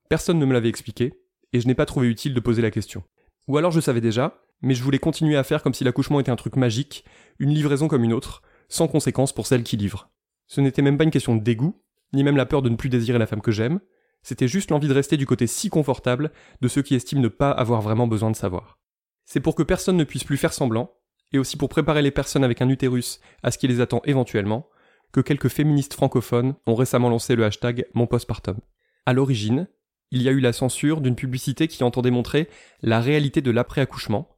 Personne 0.10 0.40
ne 0.40 0.46
me 0.46 0.54
l'avait 0.54 0.70
expliqué, 0.70 1.22
et 1.54 1.62
je 1.62 1.68
n'ai 1.68 1.76
pas 1.76 1.86
trouvé 1.86 2.08
utile 2.08 2.34
de 2.34 2.40
poser 2.40 2.62
la 2.62 2.72
question. 2.72 3.04
Ou 3.48 3.58
alors 3.58 3.72
je 3.72 3.80
savais 3.80 4.02
déjà, 4.02 4.42
mais 4.62 4.74
je 4.74 4.84
voulais 4.84 5.00
continuer 5.00 5.38
à 5.38 5.44
faire 5.44 5.64
comme 5.64 5.74
si 5.74 5.84
l'accouchement 5.84 6.20
était 6.20 6.32
un 6.32 6.36
truc 6.36 6.56
magique, 6.56 7.06
une 7.40 7.54
livraison 7.54 7.88
comme 7.88 8.04
une 8.04 8.14
autre, 8.14 8.42
sans 8.68 8.88
conséquence 8.88 9.34
pour 9.34 9.48
celle 9.48 9.64
qui 9.64 9.78
livre. 9.78 10.10
Ce 10.48 10.62
n'était 10.62 10.82
même 10.82 10.98
pas 10.98 11.04
une 11.04 11.12
question 11.12 11.36
de 11.36 11.44
dégoût, 11.44 11.82
ni 12.14 12.24
même 12.24 12.38
la 12.38 12.46
peur 12.46 12.62
de 12.62 12.70
ne 12.70 12.76
plus 12.76 12.90
désirer 12.90 13.20
la 13.20 13.28
femme 13.28 13.42
que 13.42 13.52
j'aime, 13.52 13.80
c'était 14.24 14.48
juste 14.48 14.72
l'envie 14.72 14.88
de 14.88 14.94
rester 14.94 15.18
du 15.18 15.28
côté 15.28 15.46
si 15.46 15.70
confortable 15.70 16.32
de 16.60 16.68
ceux 16.68 16.82
qui 16.82 16.96
estiment 16.96 17.22
ne 17.22 17.28
pas 17.28 17.52
avoir 17.52 17.82
vraiment 17.82 18.08
besoin 18.08 18.32
de 18.32 18.36
savoir. 18.36 18.80
C'est 19.26 19.40
pour 19.40 19.54
que 19.54 19.64
personne 19.64 19.98
ne 19.98 20.04
puisse 20.04 20.24
plus 20.24 20.38
faire 20.38 20.54
semblant, 20.54 20.92
et 21.36 21.40
aussi 21.40 21.58
pour 21.58 21.70
préparer 21.70 22.02
les 22.02 22.12
personnes 22.12 22.46
avec 22.46 22.62
un 22.62 22.70
utérus 22.70 23.20
à 23.44 23.52
ce 23.52 23.58
qui 23.58 23.68
les 23.68 23.82
attend 23.82 24.02
éventuellement, 24.06 24.70
que 25.12 25.20
quelques 25.20 25.50
féministes 25.50 25.94
francophones 25.94 26.56
ont 26.66 26.76
récemment 26.76 27.10
lancé 27.10 27.36
le 27.36 27.44
hashtag 27.44 27.86
Mon 27.94 28.08
postpartum. 28.08 28.58
À 29.06 29.12
l'origine, 29.12 29.68
il 30.12 30.22
y 30.22 30.30
a 30.30 30.32
eu 30.32 30.40
la 30.40 30.54
censure 30.54 31.02
d'une 31.02 31.16
publicité 31.16 31.68
qui 31.68 31.84
entendait 31.84 32.10
montrer 32.10 32.50
la 32.82 33.02
réalité 33.02 33.42
de 33.42 33.52
l'après-accouchement, 33.52 34.30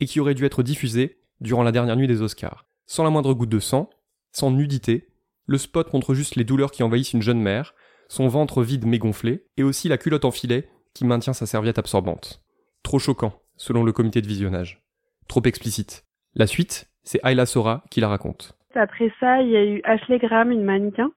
et 0.00 0.06
qui 0.06 0.18
aurait 0.18 0.34
dû 0.34 0.44
être 0.44 0.62
diffusée 0.62 1.20
durant 1.40 1.62
la 1.62 1.72
dernière 1.72 1.96
nuit 1.96 2.08
des 2.08 2.20
Oscars. 2.20 2.66
Sans 2.86 3.04
la 3.04 3.10
moindre 3.10 3.32
goutte 3.32 3.50
de 3.50 3.60
sang, 3.60 3.88
sans 4.32 4.50
nudité, 4.50 5.08
le 5.46 5.58
spot 5.58 5.92
montre 5.92 6.14
juste 6.14 6.34
les 6.34 6.44
douleurs 6.44 6.72
qui 6.72 6.82
envahissent 6.82 7.12
une 7.12 7.22
jeune 7.22 7.40
mère, 7.40 7.74
son 8.08 8.26
ventre 8.26 8.62
vide 8.62 8.86
mais 8.86 8.98
gonflé, 8.98 9.44
et 9.56 9.62
aussi 9.62 9.88
la 9.88 9.98
culotte 9.98 10.24
en 10.24 10.32
filet 10.32 10.68
qui 10.94 11.04
maintient 11.04 11.32
sa 11.32 11.46
serviette 11.46 11.78
absorbante. 11.78 12.42
Trop 12.82 12.98
choquant, 12.98 13.40
selon 13.56 13.84
le 13.84 13.92
comité 13.92 14.20
de 14.20 14.26
visionnage. 14.26 14.82
Trop 15.28 15.42
explicite. 15.44 16.09
La 16.34 16.46
suite, 16.46 16.86
c'est 17.02 17.20
Ayla 17.24 17.44
Sora 17.44 17.82
qui 17.90 18.00
la 18.00 18.08
raconte. 18.08 18.52
Après 18.74 19.12
ça, 19.18 19.42
il 19.42 19.48
y 19.48 19.56
a 19.56 19.64
eu 19.64 19.80
Ashley 19.84 20.18
Graham, 20.18 20.52
une 20.52 20.62
mannequin, 20.62 21.10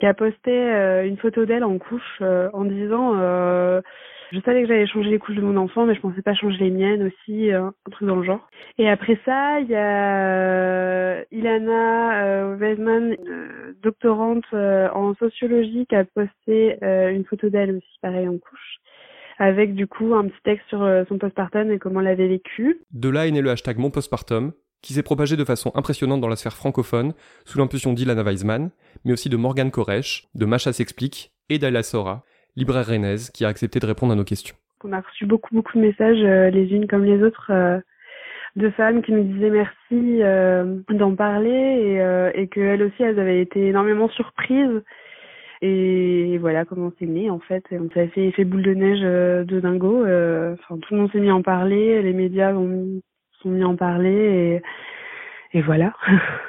qui 0.00 0.06
a 0.06 0.14
posté 0.14 0.50
euh, 0.50 1.06
une 1.06 1.16
photo 1.16 1.46
d'elle 1.46 1.64
en 1.64 1.78
couche 1.78 2.18
euh, 2.20 2.50
en 2.52 2.64
disant 2.64 3.12
euh, 3.16 3.80
je 4.32 4.40
savais 4.40 4.62
que 4.62 4.68
j'allais 4.68 4.86
changer 4.86 5.10
les 5.10 5.18
couches 5.18 5.36
de 5.36 5.40
mon 5.40 5.56
enfant, 5.56 5.86
mais 5.86 5.94
je 5.94 6.00
pensais 6.00 6.22
pas 6.22 6.34
changer 6.34 6.58
les 6.58 6.70
miennes 6.70 7.02
aussi, 7.02 7.50
un 7.50 7.72
truc 7.90 8.06
dans 8.06 8.16
le 8.16 8.22
genre. 8.22 8.48
Et 8.78 8.88
après 8.88 9.18
ça, 9.24 9.58
il 9.60 9.68
y 9.68 9.74
a 9.74 11.24
Ilana 11.32 12.54
Weisman, 12.54 13.16
une 13.18 13.74
doctorante 13.82 14.44
en 14.52 15.14
sociologie, 15.14 15.84
qui 15.86 15.96
a 15.96 16.04
posté 16.04 16.78
une 16.80 17.24
photo 17.24 17.50
d'elle 17.50 17.74
aussi, 17.74 17.98
pareil, 18.00 18.28
en 18.28 18.38
couche 18.38 18.76
avec 19.40 19.74
du 19.74 19.86
coup 19.86 20.14
un 20.14 20.28
petit 20.28 20.42
texte 20.44 20.68
sur 20.68 20.86
son 21.08 21.18
postpartum 21.18 21.72
et 21.72 21.78
comment 21.78 22.00
l'avait 22.00 22.28
vécu. 22.28 22.80
De 22.92 23.08
là 23.08 23.26
est 23.26 23.30
né 23.30 23.40
le 23.40 23.50
hashtag 23.50 23.78
Mon 23.78 23.90
postpartum, 23.90 24.52
qui 24.82 24.92
s'est 24.92 25.02
propagé 25.02 25.36
de 25.36 25.44
façon 25.44 25.72
impressionnante 25.74 26.20
dans 26.20 26.28
la 26.28 26.36
sphère 26.36 26.56
francophone, 26.56 27.14
sous 27.44 27.58
l'impulsion 27.58 27.92
d'Ilana 27.92 28.22
Weisman, 28.22 28.70
mais 29.04 29.12
aussi 29.12 29.28
de 29.28 29.36
Morgan 29.36 29.70
Koresh, 29.70 30.28
de 30.34 30.46
Macha 30.46 30.72
s'explique, 30.72 31.32
et 31.48 31.58
d'Ayla 31.58 31.82
Sora, 31.82 32.22
libraire 32.56 32.86
rennaise, 32.86 33.30
qui 33.30 33.44
a 33.44 33.48
accepté 33.48 33.80
de 33.80 33.86
répondre 33.86 34.12
à 34.12 34.16
nos 34.16 34.24
questions. 34.24 34.54
On 34.84 34.92
a 34.92 35.00
reçu 35.00 35.26
beaucoup 35.26 35.54
beaucoup 35.54 35.76
de 35.76 35.82
messages, 35.82 36.22
euh, 36.22 36.50
les 36.50 36.72
unes 36.72 36.86
comme 36.86 37.04
les 37.04 37.22
autres, 37.22 37.50
euh, 37.50 37.80
de 38.56 38.70
femmes 38.70 39.02
qui 39.02 39.12
nous 39.12 39.24
disaient 39.24 39.50
merci 39.50 40.22
euh, 40.22 40.78
d'en 40.90 41.14
parler 41.14 41.50
et, 41.50 42.00
euh, 42.00 42.30
et 42.34 42.48
qu'elles 42.48 42.82
aussi 42.82 43.02
elles 43.02 43.18
avaient 43.20 43.40
été 43.40 43.68
énormément 43.68 44.08
surprises 44.08 44.82
et 45.62 46.38
voilà 46.38 46.64
comment 46.64 46.92
c'est 46.98 47.06
né 47.06 47.30
en 47.30 47.38
fait 47.40 47.64
on 47.72 47.90
s'est 47.90 48.08
fait 48.08 48.44
boule 48.44 48.62
de 48.62 48.74
neige 48.74 49.00
euh, 49.02 49.44
de 49.44 49.60
dingo 49.60 50.00
enfin 50.00 50.78
tout 50.80 50.94
le 50.94 51.00
monde 51.00 51.12
s'est 51.12 51.20
mis 51.20 51.28
à 51.28 51.34
en 51.34 51.42
parler 51.42 52.02
les 52.02 52.12
médias 52.12 52.54
ont 52.54 53.00
sont 53.42 53.50
mis 53.50 53.64
en 53.64 53.76
parler 53.76 54.60
et, 55.52 55.58
et 55.58 55.62
voilà 55.62 55.94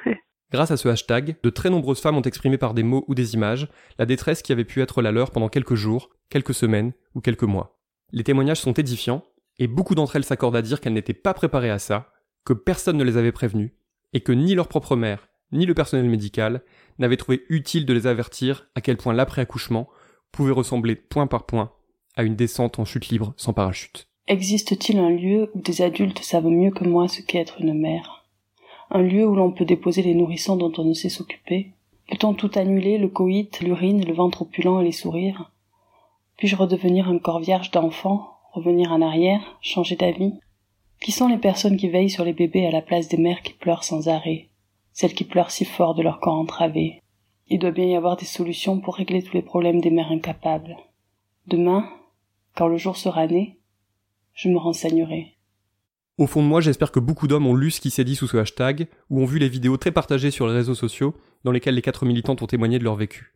Grâce 0.52 0.72
à 0.72 0.76
ce 0.76 0.90
hashtag, 0.90 1.38
de 1.44 1.50
très 1.50 1.70
nombreuses 1.70 2.02
femmes 2.02 2.18
ont 2.18 2.22
exprimé 2.24 2.58
par 2.58 2.74
des 2.74 2.84
mots 2.84 3.06
ou 3.08 3.16
des 3.16 3.36
images 3.36 3.70
la 3.98 4.06
détresse 4.06 4.42
qui 4.42 4.52
avait 4.52 4.66
pu 4.66 4.82
être 4.82 5.02
la 5.02 5.14
leur 5.14 5.32
pendant 5.32 5.48
quelques 5.48 5.76
jours, 5.76 6.10
quelques 6.30 6.54
semaines 6.54 6.92
ou 7.16 7.22
quelques 7.22 7.44
mois. 7.44 7.80
Les 8.12 8.26
témoignages 8.26 8.60
sont 8.60 8.74
édifiants, 8.74 9.24
et 9.60 9.68
beaucoup 9.68 9.96
d'entre 9.96 10.18
elles 10.18 10.26
s'accordent 10.26 10.58
à 10.58 10.62
dire 10.62 10.82
qu'elles 10.82 10.92
n'étaient 10.92 11.14
pas 11.14 11.34
préparées 11.34 11.70
à 11.70 11.80
ça, 11.80 12.12
que 12.44 12.52
personne 12.52 12.98
ne 12.98 13.04
les 13.06 13.16
avait 13.16 13.32
prévenues, 13.32 13.74
et 14.12 14.20
que 14.20 14.34
ni 14.34 14.54
leur 14.54 14.68
propre 14.68 14.98
mère, 14.98 15.30
ni 15.52 15.66
le 15.66 15.74
personnel 15.74 16.10
médical 16.10 16.62
n'avaient 17.00 17.18
trouvé 17.18 17.44
utile 17.50 17.86
de 17.86 17.94
les 17.94 18.08
avertir 18.08 18.68
à 18.76 18.82
quel 18.82 18.98
point 18.98 19.14
l'après-accouchement 19.14 19.88
pouvait 20.32 20.52
ressembler 20.52 20.96
point 20.96 21.28
par 21.28 21.46
point 21.46 21.72
à 22.16 22.24
une 22.24 22.36
descente 22.36 22.80
en 22.80 22.86
chute 22.86 23.10
libre 23.10 23.34
sans 23.38 23.54
parachute. 23.54 24.08
Existe-t-il 24.28 25.00
un 25.00 25.10
lieu 25.10 25.52
où 25.56 25.62
des 25.62 25.82
adultes 25.82 26.20
savent 26.20 26.46
mieux 26.48 26.72
que 26.72 26.86
moi 26.86 27.08
ce 27.08 27.22
qu'est 27.22 27.40
être 27.40 27.60
une 27.60 27.74
mère? 27.74 28.26
Un 28.90 29.02
lieu 29.02 29.26
où 29.26 29.36
l'on 29.36 29.52
peut 29.52 29.66
déposer 29.66 30.04
les 30.04 30.14
nourrissons 30.14 30.58
dont 30.58 30.72
on 30.78 30.86
ne 30.86 30.94
sait 30.94 31.10
s'occuper? 31.10 31.72
Peut-on 32.10 32.34
tout 32.34 32.52
annuler, 32.56 32.98
le 32.98 33.08
coït, 33.08 33.62
l'urine, 33.62 34.06
le 34.06 34.14
ventre 34.14 34.44
opulent 34.44 34.82
et 34.82 34.86
les 34.86 34.92
sourires? 34.92 35.52
Puis-je 36.38 36.56
redevenir 36.56 37.08
un 37.08 37.20
corps 37.20 37.40
vierge 37.40 37.72
d'enfant, 37.72 38.38
revenir 38.52 38.92
en 38.92 39.02
arrière, 39.02 39.58
changer 39.62 39.96
d'avis? 39.96 40.34
Qui 41.02 41.12
sont 41.12 41.28
les 41.28 41.38
personnes 41.38 41.78
qui 41.78 41.90
veillent 41.90 42.10
sur 42.10 42.26
les 42.26 42.34
bébés 42.34 42.68
à 42.68 42.72
la 42.72 42.82
place 42.82 43.08
des 43.08 43.18
mères 43.18 43.42
qui 43.42 43.54
pleurent 43.54 43.84
sans 43.84 44.08
arrêt, 44.08 44.50
celles 44.94 45.14
qui 45.14 45.24
pleurent 45.24 45.52
si 45.52 45.66
fort 45.66 45.96
de 45.96 46.02
leur 46.02 46.20
corps 46.20 46.40
entravé 46.40 47.02
Il 47.48 47.60
doit 47.60 47.72
bien 47.72 47.86
y 47.86 47.96
avoir 47.96 48.18
des 48.18 48.26
solutions 48.26 48.80
pour 48.80 48.96
régler 48.96 49.24
tous 49.24 49.34
les 49.34 49.42
problèmes 49.42 49.82
des 49.82 49.92
mères 49.92 50.12
incapables. 50.12 50.78
Demain, 51.48 51.90
quand 52.56 52.68
le 52.68 52.78
jour 52.78 52.98
sera 52.98 53.28
né, 53.28 53.60
je 54.34 54.50
me 54.50 54.58
renseignerai. 54.58 55.38
Au 56.18 56.28
fond 56.28 56.44
de 56.44 56.48
moi, 56.48 56.62
j'espère 56.62 56.92
que 56.92 57.00
beaucoup 57.00 57.28
d'hommes 57.28 57.48
ont 57.48 57.56
lu 57.56 57.72
ce 57.72 57.82
qui 57.82 57.90
s'est 57.90 58.04
dit 58.04 58.16
sous 58.16 58.28
ce 58.28 58.38
hashtag, 58.38 58.88
ou 59.10 59.22
ont 59.22 59.26
vu 59.26 59.40
les 59.40 59.50
vidéos 59.50 59.78
très 59.78 59.92
partagées 59.92 60.32
sur 60.32 60.48
les 60.48 60.54
réseaux 60.54 60.76
sociaux 60.76 61.16
dans 61.44 61.52
lesquelles 61.52 61.76
les 61.76 61.82
quatre 61.82 62.06
militantes 62.06 62.42
ont 62.42 62.48
témoigné 62.48 62.78
de 62.80 62.84
leur 62.84 62.96
vécu. 62.96 63.34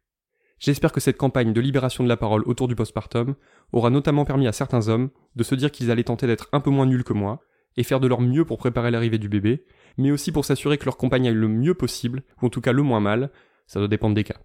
J'espère 0.59 0.91
que 0.91 0.99
cette 0.99 1.17
campagne 1.17 1.51
de 1.51 1.61
libération 1.61 2.03
de 2.03 2.09
la 2.09 2.17
parole 2.17 2.43
autour 2.45 2.67
du 2.67 2.75
postpartum 2.75 3.35
aura 3.71 3.89
notamment 3.89 4.23
permis 4.23 4.47
à 4.47 4.51
certains 4.51 4.87
hommes 4.87 5.09
de 5.35 5.43
se 5.43 5.55
dire 5.55 5.71
qu'ils 5.71 5.91
allaient 5.91 6.03
tenter 6.03 6.27
d'être 6.27 6.47
un 6.53 6.59
peu 6.59 6.69
moins 6.69 6.85
nuls 6.85 7.03
que 7.03 7.13
moi, 7.13 7.41
et 7.77 7.83
faire 7.83 7.99
de 7.99 8.07
leur 8.07 8.21
mieux 8.21 8.45
pour 8.45 8.57
préparer 8.57 8.91
l'arrivée 8.91 9.17
du 9.17 9.29
bébé, 9.29 9.65
mais 9.97 10.11
aussi 10.11 10.31
pour 10.31 10.45
s'assurer 10.45 10.77
que 10.77 10.85
leur 10.85 10.97
compagne 10.97 11.27
aille 11.27 11.33
le 11.33 11.47
mieux 11.47 11.73
possible, 11.73 12.23
ou 12.41 12.47
en 12.47 12.49
tout 12.49 12.61
cas 12.61 12.73
le 12.73 12.83
moins 12.83 12.99
mal, 12.99 13.31
ça 13.67 13.79
doit 13.79 13.87
dépendre 13.87 14.15
des 14.15 14.23
cas. 14.23 14.39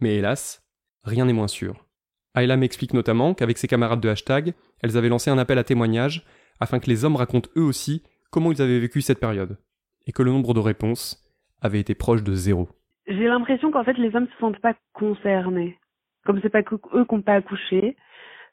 Mais 0.00 0.16
hélas, 0.16 0.62
rien 1.02 1.24
n'est 1.24 1.32
moins 1.32 1.48
sûr. 1.48 1.86
Ayla 2.34 2.56
m'explique 2.56 2.94
notamment 2.94 3.32
qu'avec 3.34 3.58
ses 3.58 3.68
camarades 3.68 4.00
de 4.00 4.08
hashtag, 4.08 4.54
elles 4.82 4.96
avaient 4.96 5.08
lancé 5.08 5.30
un 5.30 5.38
appel 5.38 5.58
à 5.58 5.64
témoignages 5.64 6.26
afin 6.60 6.80
que 6.80 6.90
les 6.90 7.04
hommes 7.04 7.16
racontent 7.16 7.50
eux 7.56 7.62
aussi 7.62 8.02
comment 8.30 8.50
ils 8.50 8.62
avaient 8.62 8.80
vécu 8.80 9.00
cette 9.00 9.20
période, 9.20 9.58
et 10.06 10.12
que 10.12 10.22
le 10.22 10.32
nombre 10.32 10.54
de 10.54 10.60
réponses 10.60 11.24
avait 11.62 11.78
été 11.78 11.94
proche 11.94 12.24
de 12.24 12.34
zéro. 12.34 12.68
J'ai 13.06 13.26
l'impression 13.26 13.70
qu'en 13.70 13.84
fait 13.84 13.96
les 13.98 14.14
hommes 14.16 14.26
se 14.26 14.38
sentent 14.40 14.60
pas 14.60 14.74
concernés, 14.92 15.78
comme 16.26 16.40
c'est 16.42 16.50
pas 16.50 16.60
eux 16.60 17.04
qui 17.04 17.14
n'ont 17.14 17.22
pas 17.22 17.34
accouché, 17.34 17.96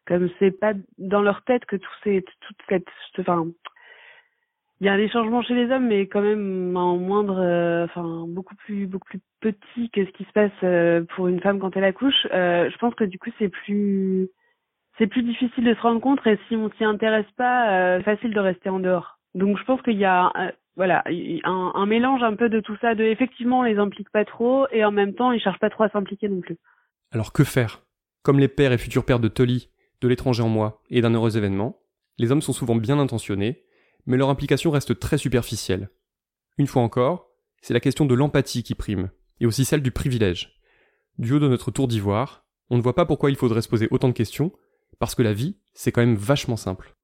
comme 0.06 0.30
c'est 0.40 0.52
pas 0.52 0.74
dans 0.98 1.22
leur 1.22 1.44
tête 1.44 1.66
que 1.66 1.76
tout 1.76 1.90
c'est 2.04 2.24
toute 2.42 2.58
cette, 2.70 2.86
il 4.82 4.88
y 4.88 4.90
a 4.90 4.98
des 4.98 5.10
changements 5.10 5.44
chez 5.44 5.54
les 5.54 5.72
hommes, 5.72 5.88
mais 5.88 6.08
quand 6.08 6.24
même 6.24 6.76
en 6.76 6.98
moindre, 6.98 7.40
euh, 7.40 7.86
enfin 7.86 8.26
beaucoup 8.28 8.56
plus 8.56 8.88
beaucoup 8.88 9.08
plus 9.08 9.22
petit 9.40 9.92
que 9.92 10.04
ce 10.04 10.12
qui 10.12 10.24
se 10.24 10.32
passe 10.32 10.52
euh, 10.64 11.04
pour 11.16 11.28
une 11.28 11.40
femme 11.40 11.60
quand 11.60 11.78
elle 11.78 11.84
accouche. 11.84 12.28
Euh, 12.34 12.68
je 12.68 12.78
pense 12.80 12.96
que 12.96 13.04
du 13.04 13.20
coup 13.20 13.30
c'est 13.38 13.50
plus 13.50 14.28
c'est 14.98 15.06
plus 15.06 15.22
difficile 15.22 15.66
de 15.66 15.76
se 15.76 15.82
rendre 15.82 16.02
compte 16.02 16.26
et 16.26 16.40
si 16.48 16.56
on 16.56 16.72
s'y 16.72 16.84
intéresse 16.84 17.30
pas, 17.38 18.00
c'est 18.00 18.04
facile 18.04 18.34
de 18.34 18.40
rester 18.40 18.70
en 18.70 18.80
dehors. 18.80 19.20
Donc 19.36 19.60
je 19.60 19.64
pense 19.66 19.84
qu'il 19.84 20.00
y 20.00 20.06
a 20.06 20.34
voilà 20.76 21.04
un, 21.06 21.72
un, 21.76 21.86
mélange 21.86 22.24
un 22.24 22.36
peu 22.36 22.50
de 22.50 22.60
tout 22.60 22.76
ça, 22.82 22.96
de 22.96 23.04
effectivement 23.04 23.60
on 23.60 23.64
les 23.64 23.78
implique 23.78 24.10
pas 24.10 24.26
trop 24.26 24.66
et 24.72 24.84
en 24.84 24.92
même 24.92 25.14
temps 25.14 25.32
ils 25.32 25.40
cherchent 25.40 25.60
pas 25.60 25.70
trop 25.70 25.84
à 25.84 25.90
s'impliquer 25.90 26.28
non 26.28 26.42
plus. 26.42 26.58
Alors 27.12 27.34
que 27.34 27.44
faire? 27.44 27.84
Comme 28.24 28.40
les 28.40 28.48
pères 28.48 28.72
et 28.72 28.80
futurs 28.80 29.06
pères 29.06 29.20
de 29.20 29.28
Tully, 29.28 29.70
de 30.02 30.08
l'étranger 30.08 30.42
en 30.42 30.50
moi 30.50 30.82
et 30.90 31.02
d'un 31.02 31.14
heureux 31.14 31.38
événement, 31.38 31.78
les 32.18 32.32
hommes 32.32 32.42
sont 32.42 32.54
souvent 32.54 32.76
bien 32.76 32.98
intentionnés, 32.98 33.64
mais 34.06 34.18
leur 34.18 34.30
implication 34.30 34.72
reste 34.72 35.00
très 35.00 35.18
superficielle. 35.18 35.90
Une 36.58 36.68
fois 36.68 36.82
encore, 36.82 37.30
c'est 37.62 37.74
la 37.74 37.80
question 37.80 38.06
de 38.06 38.16
l'empathie 38.16 38.64
qui 38.64 38.76
prime, 38.76 39.12
et 39.40 39.46
aussi 39.46 39.66
celle 39.66 39.82
du 39.82 39.92
privilège. 39.92 40.60
Du 41.18 41.34
haut 41.34 41.40
de 41.40 41.48
notre 41.48 41.72
tour 41.72 41.88
d'ivoire, 41.88 42.46
on 42.70 42.78
ne 42.78 42.82
voit 42.82 42.96
pas 42.96 43.06
pourquoi 43.06 43.30
il 43.30 43.36
faudrait 43.36 43.62
se 43.62 43.70
poser 43.70 43.88
autant 43.92 44.08
de 44.08 44.14
questions, 44.14 44.52
parce 45.00 45.16
que 45.16 45.24
la 45.24 45.34
vie, 45.34 45.58
c'est 45.74 45.92
quand 45.92 46.02
même 46.02 46.16
vachement 46.16 46.58
simple. 46.58 46.96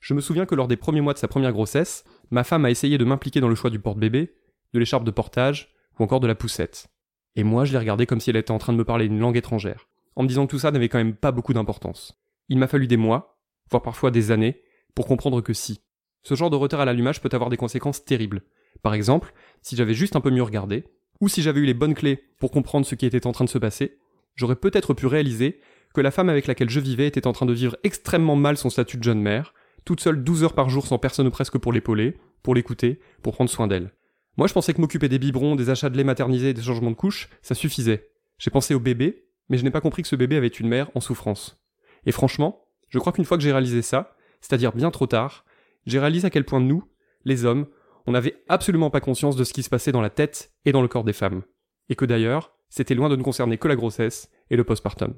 Je 0.00 0.12
me 0.14 0.20
souviens 0.20 0.44
que 0.44 0.54
lors 0.54 0.68
des 0.68 0.76
premiers 0.76 1.00
mois 1.00 1.14
de 1.14 1.18
sa 1.18 1.28
première 1.28 1.52
grossesse, 1.52 2.04
ma 2.30 2.44
femme 2.44 2.64
a 2.64 2.70
essayé 2.70 2.98
de 2.98 3.04
m'impliquer 3.04 3.40
dans 3.40 3.48
le 3.48 3.54
choix 3.54 3.70
du 3.70 3.78
porte-bébé, 3.78 4.34
de 4.72 4.78
l'écharpe 4.78 5.04
de 5.04 5.10
portage, 5.10 5.72
ou 5.98 6.02
encore 6.02 6.20
de 6.20 6.26
la 6.26 6.34
poussette. 6.34 6.88
Et 7.36 7.44
moi, 7.44 7.64
je 7.64 7.72
l'ai 7.72 7.78
regardée 7.78 8.06
comme 8.06 8.20
si 8.20 8.30
elle 8.30 8.36
était 8.36 8.50
en 8.50 8.58
train 8.58 8.72
de 8.72 8.78
me 8.78 8.84
parler 8.84 9.06
une 9.06 9.18
langue 9.18 9.36
étrangère, 9.36 9.88
en 10.16 10.22
me 10.22 10.28
disant 10.28 10.46
que 10.46 10.50
tout 10.50 10.58
ça 10.58 10.70
n'avait 10.70 10.88
quand 10.88 10.98
même 10.98 11.16
pas 11.16 11.32
beaucoup 11.32 11.54
d'importance. 11.54 12.20
Il 12.48 12.58
m'a 12.58 12.66
fallu 12.66 12.86
des 12.86 12.96
mois, 12.96 13.38
voire 13.70 13.82
parfois 13.82 14.10
des 14.10 14.30
années, 14.30 14.62
pour 14.94 15.06
comprendre 15.06 15.40
que 15.40 15.52
si. 15.52 15.83
Ce 16.24 16.34
genre 16.34 16.50
de 16.50 16.56
retard 16.56 16.80
à 16.80 16.84
l'allumage 16.86 17.20
peut 17.20 17.28
avoir 17.32 17.50
des 17.50 17.56
conséquences 17.56 18.04
terribles. 18.04 18.42
Par 18.82 18.94
exemple, 18.94 19.32
si 19.62 19.76
j'avais 19.76 19.94
juste 19.94 20.16
un 20.16 20.20
peu 20.20 20.30
mieux 20.30 20.42
regardé, 20.42 20.84
ou 21.20 21.28
si 21.28 21.42
j'avais 21.42 21.60
eu 21.60 21.66
les 21.66 21.74
bonnes 21.74 21.94
clés 21.94 22.24
pour 22.38 22.50
comprendre 22.50 22.86
ce 22.86 22.94
qui 22.94 23.06
était 23.06 23.26
en 23.26 23.32
train 23.32 23.44
de 23.44 23.50
se 23.50 23.58
passer, 23.58 23.98
j'aurais 24.34 24.56
peut-être 24.56 24.94
pu 24.94 25.06
réaliser 25.06 25.60
que 25.94 26.00
la 26.00 26.10
femme 26.10 26.28
avec 26.30 26.46
laquelle 26.46 26.70
je 26.70 26.80
vivais 26.80 27.06
était 27.06 27.26
en 27.26 27.32
train 27.32 27.46
de 27.46 27.52
vivre 27.52 27.76
extrêmement 27.84 28.36
mal 28.36 28.56
son 28.56 28.70
statut 28.70 28.96
de 28.96 29.02
jeune 29.04 29.20
mère, 29.20 29.54
toute 29.84 30.00
seule 30.00 30.24
12 30.24 30.44
heures 30.44 30.54
par 30.54 30.70
jour 30.70 30.86
sans 30.86 30.98
personne 30.98 31.30
presque 31.30 31.58
pour 31.58 31.72
l'épauler, 31.72 32.16
pour 32.42 32.54
l'écouter, 32.54 33.00
pour 33.22 33.34
prendre 33.34 33.50
soin 33.50 33.66
d'elle. 33.66 33.92
Moi, 34.36 34.48
je 34.48 34.54
pensais 34.54 34.74
que 34.74 34.80
m'occuper 34.80 35.08
des 35.08 35.18
biberons, 35.18 35.54
des 35.54 35.70
achats 35.70 35.90
de 35.90 35.96
lait 35.96 36.04
maternisé 36.04 36.50
et 36.50 36.54
des 36.54 36.62
changements 36.62 36.90
de 36.90 36.96
couches, 36.96 37.28
ça 37.42 37.54
suffisait. 37.54 38.10
J'ai 38.38 38.50
pensé 38.50 38.74
au 38.74 38.80
bébé, 38.80 39.26
mais 39.48 39.58
je 39.58 39.62
n'ai 39.62 39.70
pas 39.70 39.80
compris 39.80 40.02
que 40.02 40.08
ce 40.08 40.16
bébé 40.16 40.36
avait 40.36 40.48
une 40.48 40.68
mère 40.68 40.90
en 40.94 41.00
souffrance. 41.00 41.62
Et 42.06 42.12
franchement, 42.12 42.64
je 42.88 42.98
crois 42.98 43.12
qu'une 43.12 43.24
fois 43.24 43.36
que 43.36 43.42
j'ai 43.42 43.52
réalisé 43.52 43.82
ça, 43.82 44.16
c'est-à-dire 44.40 44.72
bien 44.72 44.90
trop 44.90 45.06
tard, 45.06 45.44
j'ai 45.86 45.98
réalisé 45.98 46.26
à 46.26 46.30
quel 46.30 46.44
point 46.44 46.60
nous, 46.60 46.84
les 47.24 47.44
hommes, 47.44 47.66
on 48.06 48.12
n'avait 48.12 48.36
absolument 48.48 48.90
pas 48.90 49.00
conscience 49.00 49.36
de 49.36 49.44
ce 49.44 49.52
qui 49.52 49.62
se 49.62 49.70
passait 49.70 49.92
dans 49.92 50.02
la 50.02 50.10
tête 50.10 50.52
et 50.64 50.72
dans 50.72 50.82
le 50.82 50.88
corps 50.88 51.04
des 51.04 51.12
femmes. 51.12 51.42
Et 51.88 51.94
que 51.94 52.04
d'ailleurs, 52.04 52.52
c'était 52.68 52.94
loin 52.94 53.08
de 53.08 53.16
ne 53.16 53.22
concerner 53.22 53.58
que 53.58 53.68
la 53.68 53.76
grossesse 53.76 54.30
et 54.50 54.56
le 54.56 54.64
postpartum. 54.64 55.14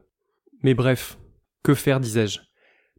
Mais 0.62 0.74
bref, 0.74 1.18
que 1.62 1.74
faire, 1.74 2.00
disais-je? 2.00 2.40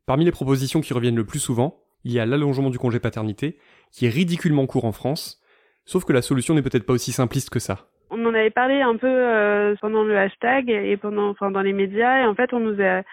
Parmi 0.05 0.25
les 0.25 0.31
propositions 0.31 0.81
qui 0.81 0.93
reviennent 0.93 1.15
le 1.15 1.25
plus 1.25 1.39
souvent, 1.39 1.83
il 2.03 2.11
y 2.13 2.19
a 2.19 2.25
l'allongement 2.25 2.69
du 2.69 2.79
congé 2.79 2.99
paternité, 2.99 3.57
qui 3.91 4.05
est 4.05 4.09
ridiculement 4.09 4.65
court 4.65 4.85
en 4.85 4.91
France, 4.91 5.41
sauf 5.85 6.05
que 6.05 6.13
la 6.13 6.21
solution 6.21 6.53
n'est 6.53 6.61
peut-être 6.61 6.85
pas 6.85 6.93
aussi 6.93 7.11
simpliste 7.11 7.49
que 7.49 7.59
ça. 7.59 7.89
On 8.09 8.25
en 8.25 8.33
avait 8.33 8.51
parlé 8.51 8.81
un 8.81 8.95
peu 8.95 9.07
euh, 9.07 9.75
pendant 9.81 10.03
le 10.03 10.17
hashtag 10.17 10.69
et 10.69 10.95
pendant, 10.95 11.33
dans 11.33 11.61
les 11.61 11.73
médias, 11.73 12.21
et 12.21 12.25
en 12.25 12.35
fait, 12.35 12.53
on 12.53 12.59
nous 12.59 12.81
a, 12.81 13.03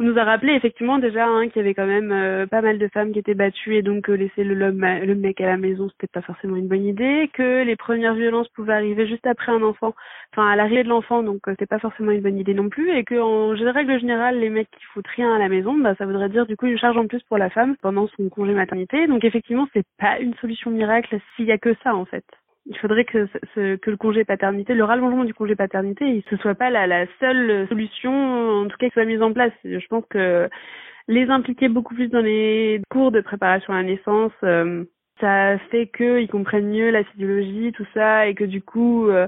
on 0.00 0.04
nous 0.04 0.18
a 0.18 0.24
rappelé 0.24 0.54
effectivement 0.54 0.98
déjà 0.98 1.26
hein, 1.26 1.48
qu'il 1.48 1.58
y 1.58 1.60
avait 1.60 1.74
quand 1.74 1.86
même 1.86 2.10
euh, 2.10 2.46
pas 2.46 2.62
mal 2.62 2.78
de 2.78 2.88
femmes 2.88 3.12
qui 3.12 3.18
étaient 3.18 3.34
battues 3.34 3.76
et 3.76 3.82
donc 3.82 4.08
euh, 4.08 4.14
laisser 4.14 4.44
le, 4.44 4.54
le 4.54 5.14
mec 5.14 5.42
à 5.42 5.46
la 5.46 5.58
maison 5.58 5.90
c'était 5.90 6.06
pas 6.06 6.22
forcément 6.22 6.56
une 6.56 6.68
bonne 6.68 6.86
idée, 6.86 7.28
que 7.34 7.62
les 7.64 7.76
premières 7.76 8.14
violences 8.14 8.48
pouvaient 8.48 8.72
arriver 8.72 9.06
juste 9.06 9.26
après 9.26 9.52
un 9.52 9.62
enfant, 9.62 9.94
enfin 10.32 10.48
à 10.48 10.56
l'arrivée 10.56 10.84
de 10.84 10.88
l'enfant 10.88 11.22
donc 11.22 11.46
euh, 11.46 11.50
c'était 11.52 11.66
pas 11.66 11.78
forcément 11.78 12.12
une 12.12 12.22
bonne 12.22 12.38
idée 12.38 12.54
non 12.54 12.70
plus 12.70 12.90
et 12.96 13.04
que 13.04 13.20
en 13.20 13.50
règle 13.72 14.00
générale 14.00 14.38
les 14.38 14.48
mecs 14.48 14.70
qui 14.70 14.84
foutent 14.94 15.06
rien 15.08 15.34
à 15.34 15.38
la 15.38 15.50
maison 15.50 15.76
bah 15.76 15.94
ça 15.98 16.06
voudrait 16.06 16.30
dire 16.30 16.46
du 16.46 16.56
coup 16.56 16.64
une 16.64 16.78
charge 16.78 16.96
en 16.96 17.06
plus 17.06 17.22
pour 17.24 17.36
la 17.36 17.50
femme 17.50 17.76
pendant 17.82 18.08
son 18.08 18.30
congé 18.30 18.54
maternité 18.54 19.06
donc 19.06 19.22
effectivement 19.24 19.68
c'est 19.74 19.84
pas 19.98 20.18
une 20.18 20.34
solution 20.36 20.70
miracle 20.70 21.18
s'il 21.36 21.44
y 21.44 21.52
a 21.52 21.58
que 21.58 21.74
ça 21.84 21.94
en 21.94 22.06
fait 22.06 22.24
il 22.66 22.76
faudrait 22.78 23.04
que, 23.04 23.26
ce, 23.54 23.76
que 23.76 23.90
le 23.90 23.96
congé 23.96 24.24
paternité, 24.24 24.74
le 24.74 24.84
rallongement 24.84 25.24
du 25.24 25.34
congé 25.34 25.56
paternité, 25.56 26.24
ce 26.30 26.36
soit 26.36 26.54
pas 26.54 26.70
la, 26.70 26.86
la 26.86 27.06
seule 27.18 27.66
solution, 27.68 28.62
en 28.62 28.68
tout 28.68 28.76
cas, 28.76 28.88
qui 28.88 28.92
soit 28.92 29.04
mise 29.04 29.22
en 29.22 29.32
place. 29.32 29.52
Je 29.64 29.86
pense 29.88 30.04
que 30.10 30.48
les 31.08 31.28
impliquer 31.28 31.68
beaucoup 31.68 31.94
plus 31.94 32.08
dans 32.08 32.20
les 32.20 32.80
cours 32.90 33.10
de 33.10 33.20
préparation 33.20 33.72
à 33.72 33.78
la 33.78 33.88
naissance, 33.88 34.32
euh, 34.44 34.84
ça 35.20 35.58
fait 35.70 35.88
qu'ils 35.88 36.28
comprennent 36.28 36.70
mieux 36.70 36.90
la 36.90 37.04
physiologie, 37.04 37.72
tout 37.72 37.86
ça, 37.94 38.26
et 38.26 38.34
que 38.34 38.44
du 38.44 38.62
coup, 38.62 39.08
euh, 39.08 39.26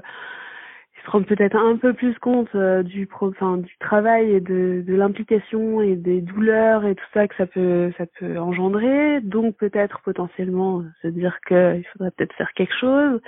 se 1.03 1.09
rendre 1.09 1.25
peut-être 1.25 1.55
un 1.55 1.75
peu 1.77 1.93
plus 1.93 2.17
compte 2.19 2.49
euh, 2.55 2.83
du 2.83 3.07
pro, 3.07 3.29
du 3.31 3.77
travail 3.79 4.31
et 4.31 4.39
de, 4.39 4.83
de 4.85 4.95
l'implication 4.95 5.81
et 5.81 5.95
des 5.95 6.21
douleurs 6.21 6.85
et 6.85 6.95
tout 6.95 7.05
ça 7.13 7.27
que 7.27 7.35
ça 7.35 7.45
peut 7.45 7.91
ça 7.97 8.05
peut 8.19 8.37
engendrer. 8.39 9.21
Donc 9.21 9.57
peut-être 9.57 10.01
potentiellement 10.01 10.79
euh, 10.79 10.83
se 11.01 11.07
dire 11.07 11.39
qu'il 11.47 11.85
faudrait 11.93 12.11
peut-être 12.11 12.33
faire 12.35 12.53
quelque 12.53 12.73
chose. 12.79 13.19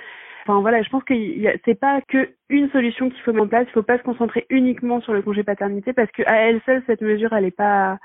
Enfin 0.44 0.60
voilà 0.60 0.82
je 0.82 0.88
pense 0.88 1.04
que 1.04 1.14
c'est 1.64 1.78
pas 1.78 2.00
que 2.08 2.30
une 2.48 2.70
solution 2.70 3.10
qu'il 3.10 3.20
faut 3.20 3.32
mettre 3.32 3.44
en 3.44 3.48
place. 3.48 3.66
Il 3.68 3.72
faut 3.72 3.82
pas 3.82 3.98
se 3.98 4.04
concentrer 4.04 4.46
uniquement 4.48 5.00
sur 5.00 5.12
le 5.12 5.22
congé 5.22 5.42
paternité 5.42 5.92
parce 5.92 6.10
que 6.12 6.22
à 6.26 6.36
elle 6.36 6.60
seule 6.64 6.82
cette 6.86 7.02
mesure 7.02 7.32
elle 7.32 7.44
est 7.44 7.50
pas 7.50 7.98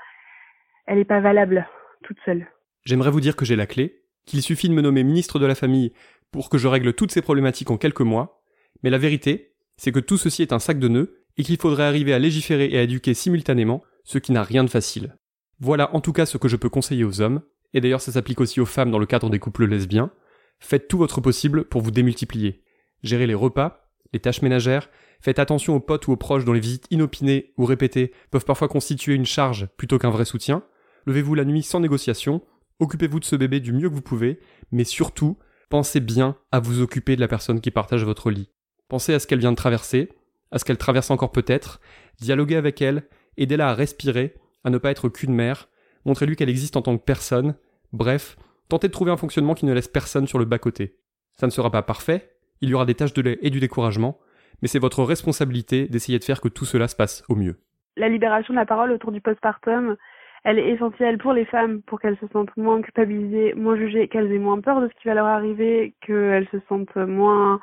elle 0.86 0.98
est 0.98 1.04
pas 1.04 1.20
valable 1.20 1.66
toute 2.02 2.18
seule. 2.24 2.46
J'aimerais 2.84 3.10
vous 3.10 3.20
dire 3.20 3.36
que 3.36 3.44
j'ai 3.44 3.56
la 3.56 3.66
clé 3.66 4.02
qu'il 4.26 4.42
suffit 4.42 4.68
de 4.68 4.74
me 4.74 4.82
nommer 4.82 5.02
ministre 5.02 5.38
de 5.38 5.46
la 5.46 5.54
famille 5.54 5.92
pour 6.30 6.48
que 6.48 6.58
je 6.58 6.68
règle 6.68 6.92
toutes 6.94 7.12
ces 7.12 7.22
problématiques 7.22 7.70
en 7.70 7.76
quelques 7.76 8.00
mois, 8.00 8.42
mais 8.82 8.90
la 8.90 8.98
vérité, 8.98 9.51
c'est 9.82 9.90
que 9.90 9.98
tout 9.98 10.16
ceci 10.16 10.42
est 10.42 10.52
un 10.52 10.60
sac 10.60 10.78
de 10.78 10.86
nœuds 10.86 11.24
et 11.36 11.42
qu'il 11.42 11.56
faudrait 11.56 11.82
arriver 11.82 12.14
à 12.14 12.20
légiférer 12.20 12.66
et 12.66 12.78
à 12.78 12.82
éduquer 12.82 13.14
simultanément, 13.14 13.82
ce 14.04 14.18
qui 14.18 14.30
n'a 14.30 14.44
rien 14.44 14.62
de 14.62 14.70
facile. 14.70 15.16
Voilà 15.58 15.92
en 15.92 16.00
tout 16.00 16.12
cas 16.12 16.24
ce 16.24 16.38
que 16.38 16.46
je 16.46 16.54
peux 16.54 16.68
conseiller 16.68 17.02
aux 17.02 17.20
hommes, 17.20 17.42
et 17.74 17.80
d'ailleurs 17.80 18.00
ça 18.00 18.12
s'applique 18.12 18.40
aussi 18.40 18.60
aux 18.60 18.64
femmes 18.64 18.92
dans 18.92 19.00
le 19.00 19.06
cadre 19.06 19.28
des 19.28 19.40
couples 19.40 19.66
lesbiens. 19.66 20.12
Faites 20.60 20.86
tout 20.86 20.98
votre 20.98 21.20
possible 21.20 21.64
pour 21.64 21.80
vous 21.80 21.90
démultiplier. 21.90 22.62
Gérez 23.02 23.26
les 23.26 23.34
repas, 23.34 23.90
les 24.12 24.20
tâches 24.20 24.42
ménagères, 24.42 24.88
faites 25.20 25.40
attention 25.40 25.74
aux 25.74 25.80
potes 25.80 26.06
ou 26.06 26.12
aux 26.12 26.16
proches 26.16 26.44
dont 26.44 26.52
les 26.52 26.60
visites 26.60 26.86
inopinées 26.92 27.52
ou 27.56 27.64
répétées 27.64 28.12
peuvent 28.30 28.44
parfois 28.44 28.68
constituer 28.68 29.14
une 29.14 29.26
charge 29.26 29.66
plutôt 29.76 29.98
qu'un 29.98 30.10
vrai 30.10 30.26
soutien. 30.26 30.62
Levez-vous 31.06 31.34
la 31.34 31.44
nuit 31.44 31.64
sans 31.64 31.80
négociation, 31.80 32.40
occupez-vous 32.78 33.18
de 33.18 33.24
ce 33.24 33.34
bébé 33.34 33.58
du 33.58 33.72
mieux 33.72 33.88
que 33.88 33.94
vous 33.96 34.00
pouvez, 34.00 34.38
mais 34.70 34.84
surtout, 34.84 35.38
pensez 35.70 35.98
bien 35.98 36.36
à 36.52 36.60
vous 36.60 36.82
occuper 36.82 37.16
de 37.16 37.20
la 37.20 37.26
personne 37.26 37.60
qui 37.60 37.72
partage 37.72 38.04
votre 38.04 38.30
lit. 38.30 38.51
Pensez 38.92 39.14
à 39.14 39.18
ce 39.18 39.26
qu'elle 39.26 39.38
vient 39.38 39.52
de 39.52 39.56
traverser, 39.56 40.10
à 40.50 40.58
ce 40.58 40.66
qu'elle 40.66 40.76
traverse 40.76 41.10
encore 41.10 41.32
peut-être, 41.32 41.80
dialoguez 42.20 42.56
avec 42.56 42.82
elle, 42.82 43.04
aidez-la 43.38 43.70
à 43.70 43.72
respirer, 43.72 44.34
à 44.64 44.68
ne 44.68 44.76
pas 44.76 44.90
être 44.90 45.08
qu'une 45.08 45.32
mère, 45.32 45.70
montrez-lui 46.04 46.36
qu'elle 46.36 46.50
existe 46.50 46.76
en 46.76 46.82
tant 46.82 46.98
que 46.98 47.02
personne, 47.02 47.54
bref, 47.94 48.36
tentez 48.68 48.88
de 48.88 48.92
trouver 48.92 49.10
un 49.10 49.16
fonctionnement 49.16 49.54
qui 49.54 49.64
ne 49.64 49.72
laisse 49.72 49.88
personne 49.88 50.26
sur 50.26 50.38
le 50.38 50.44
bas-côté. 50.44 50.98
Ça 51.32 51.46
ne 51.46 51.50
sera 51.50 51.70
pas 51.70 51.80
parfait, 51.80 52.32
il 52.60 52.68
y 52.68 52.74
aura 52.74 52.84
des 52.84 52.94
tâches 52.94 53.14
de 53.14 53.22
lait 53.22 53.38
et 53.40 53.48
du 53.48 53.60
découragement, 53.60 54.18
mais 54.60 54.68
c'est 54.68 54.78
votre 54.78 55.02
responsabilité 55.04 55.88
d'essayer 55.88 56.18
de 56.18 56.24
faire 56.24 56.42
que 56.42 56.48
tout 56.48 56.66
cela 56.66 56.86
se 56.86 56.94
passe 56.94 57.24
au 57.30 57.34
mieux. 57.34 57.56
La 57.96 58.10
libération 58.10 58.52
de 58.52 58.58
la 58.58 58.66
parole 58.66 58.92
autour 58.92 59.10
du 59.10 59.22
postpartum, 59.22 59.96
elle 60.44 60.58
est 60.58 60.68
essentielle 60.68 61.16
pour 61.16 61.32
les 61.32 61.46
femmes 61.46 61.80
pour 61.80 61.98
qu'elles 61.98 62.18
se 62.18 62.26
sentent 62.30 62.54
moins 62.58 62.82
culpabilisées, 62.82 63.54
moins 63.54 63.76
jugées, 63.76 64.08
qu'elles 64.08 64.30
aient 64.30 64.38
moins 64.38 64.60
peur 64.60 64.82
de 64.82 64.88
ce 64.88 65.00
qui 65.00 65.08
va 65.08 65.14
leur 65.14 65.24
arriver, 65.24 65.94
qu'elles 66.02 66.48
se 66.52 66.58
sentent 66.68 66.94
moins, 66.96 67.58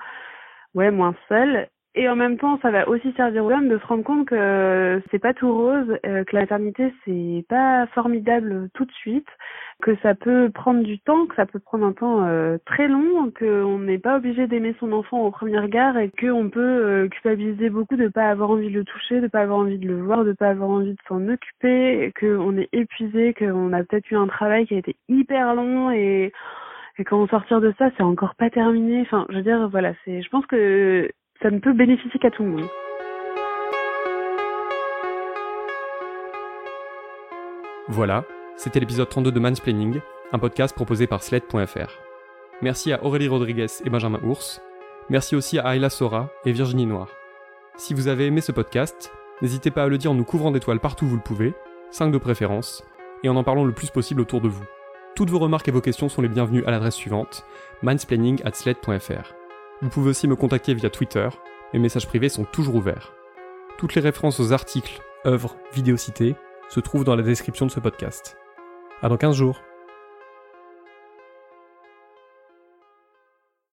ouais, 0.75 0.91
moins 0.91 1.15
seules. 1.27 1.67
Et 1.95 2.07
en 2.07 2.15
même 2.15 2.37
temps, 2.37 2.59
ça 2.61 2.69
va 2.69 2.87
aussi 2.87 3.11
servir 3.13 3.43
aux 3.43 3.51
hommes 3.51 3.67
de 3.67 3.79
se 3.79 3.85
rendre 3.85 4.03
compte 4.03 4.27
que 4.27 5.01
c'est 5.09 5.17
pas 5.19 5.33
tout 5.33 5.51
rose, 5.51 5.97
euh, 6.05 6.23
que 6.23 6.35
la 6.35 6.41
maternité 6.41 6.93
c'est 7.03 7.43
pas 7.49 7.87
formidable 7.87 8.69
tout 8.75 8.85
de 8.85 8.91
suite, 8.91 9.27
que 9.81 9.95
ça 10.03 10.13
peut 10.13 10.51
prendre 10.53 10.83
du 10.83 10.99
temps, 10.99 11.25
que 11.25 11.35
ça 11.35 11.47
peut 11.47 11.59
prendre 11.59 11.87
un 11.87 11.93
temps 11.93 12.23
euh, 12.27 12.57
très 12.65 12.87
long, 12.87 13.31
qu'on 13.31 13.79
n'est 13.79 13.97
pas 13.97 14.17
obligé 14.17 14.45
d'aimer 14.45 14.75
son 14.79 14.91
enfant 14.91 15.21
au 15.25 15.31
premier 15.31 15.57
regard 15.57 15.97
et 15.97 16.11
qu'on 16.11 16.49
peut 16.51 16.59
euh, 16.61 17.07
culpabiliser 17.09 17.71
beaucoup 17.71 17.95
de 17.95 18.07
pas 18.07 18.29
avoir 18.29 18.51
envie 18.51 18.69
de 18.69 18.77
le 18.79 18.85
toucher, 18.85 19.19
de 19.19 19.27
pas 19.27 19.39
avoir 19.39 19.57
envie 19.57 19.79
de 19.79 19.87
le 19.87 19.99
voir, 19.99 20.23
de 20.23 20.33
pas 20.33 20.49
avoir 20.49 20.69
envie 20.69 20.93
de 20.93 21.01
s'en 21.07 21.27
occuper, 21.27 22.13
qu'on 22.19 22.55
est 22.57 22.69
épuisé, 22.71 23.33
qu'on 23.33 23.73
a 23.73 23.83
peut-être 23.83 24.11
eu 24.11 24.15
un 24.15 24.27
travail 24.27 24.67
qui 24.67 24.75
a 24.75 24.77
été 24.77 24.95
hyper 25.07 25.55
long 25.55 25.89
et 25.89 26.31
et 26.99 27.05
quand 27.05 27.21
on 27.21 27.27
sortir 27.27 27.61
de 27.61 27.73
ça, 27.77 27.89
c'est 27.95 28.03
encore 28.03 28.35
pas 28.35 28.49
terminé. 28.49 29.01
Enfin, 29.01 29.25
je 29.29 29.35
veux 29.37 29.41
dire, 29.41 29.69
voilà, 29.69 29.93
c'est, 30.03 30.21
je 30.21 30.29
pense 30.29 30.45
que 30.47 31.09
ça 31.41 31.49
ne 31.49 31.59
peut 31.59 31.71
bénéficier 31.71 32.19
qu'à 32.19 32.29
tout 32.29 32.43
le 32.43 32.49
monde. 32.49 32.67
Voilà, 37.87 38.25
c'était 38.57 38.81
l'épisode 38.81 39.07
32 39.07 39.31
de 39.31 39.39
Mansplaining, 39.39 40.01
un 40.33 40.39
podcast 40.39 40.75
proposé 40.75 41.07
par 41.07 41.23
Sled.fr. 41.23 41.97
Merci 42.61 42.91
à 42.91 43.03
Aurélie 43.03 43.29
Rodriguez 43.29 43.67
et 43.85 43.89
Benjamin 43.89 44.19
Ours. 44.23 44.61
Merci 45.09 45.37
aussi 45.37 45.57
à 45.57 45.73
Ayla 45.73 45.89
Sora 45.89 46.29
et 46.45 46.51
Virginie 46.51 46.85
Noir. 46.85 47.07
Si 47.77 47.93
vous 47.93 48.09
avez 48.09 48.25
aimé 48.25 48.41
ce 48.41 48.51
podcast, 48.51 49.13
n'hésitez 49.41 49.71
pas 49.71 49.83
à 49.83 49.87
le 49.87 49.97
dire 49.97 50.11
en 50.11 50.15
nous 50.15 50.25
couvrant 50.25 50.51
d'étoiles 50.51 50.81
partout 50.81 51.05
où 51.05 51.07
vous 51.07 51.15
le 51.15 51.21
pouvez, 51.21 51.53
5 51.91 52.11
de 52.11 52.17
préférence, 52.17 52.83
et 53.23 53.29
en 53.29 53.37
en 53.37 53.43
parlant 53.45 53.63
le 53.63 53.73
plus 53.73 53.89
possible 53.89 54.19
autour 54.19 54.41
de 54.41 54.49
vous. 54.49 54.65
Toutes 55.15 55.29
vos 55.29 55.39
remarques 55.39 55.67
et 55.67 55.71
vos 55.71 55.81
questions 55.81 56.09
sont 56.09 56.21
les 56.21 56.29
bienvenues 56.29 56.63
à 56.65 56.71
l'adresse 56.71 56.95
suivante, 56.95 57.45
mansplaining@sled.fr. 57.81 59.33
Vous 59.81 59.89
pouvez 59.89 60.09
aussi 60.09 60.27
me 60.27 60.35
contacter 60.35 60.73
via 60.73 60.89
Twitter, 60.89 61.29
mes 61.73 61.79
messages 61.79 62.07
privés 62.07 62.29
sont 62.29 62.45
toujours 62.45 62.75
ouverts. 62.75 63.13
Toutes 63.77 63.95
les 63.95 64.01
références 64.01 64.39
aux 64.39 64.53
articles, 64.53 65.01
œuvres, 65.25 65.55
vidéos 65.73 65.97
citées 65.97 66.35
se 66.69 66.79
trouvent 66.79 67.03
dans 67.03 67.15
la 67.15 67.23
description 67.23 67.65
de 67.65 67.71
ce 67.71 67.79
podcast. 67.79 68.37
À 69.01 69.09
dans 69.09 69.17
15 69.17 69.35
jours 69.35 69.61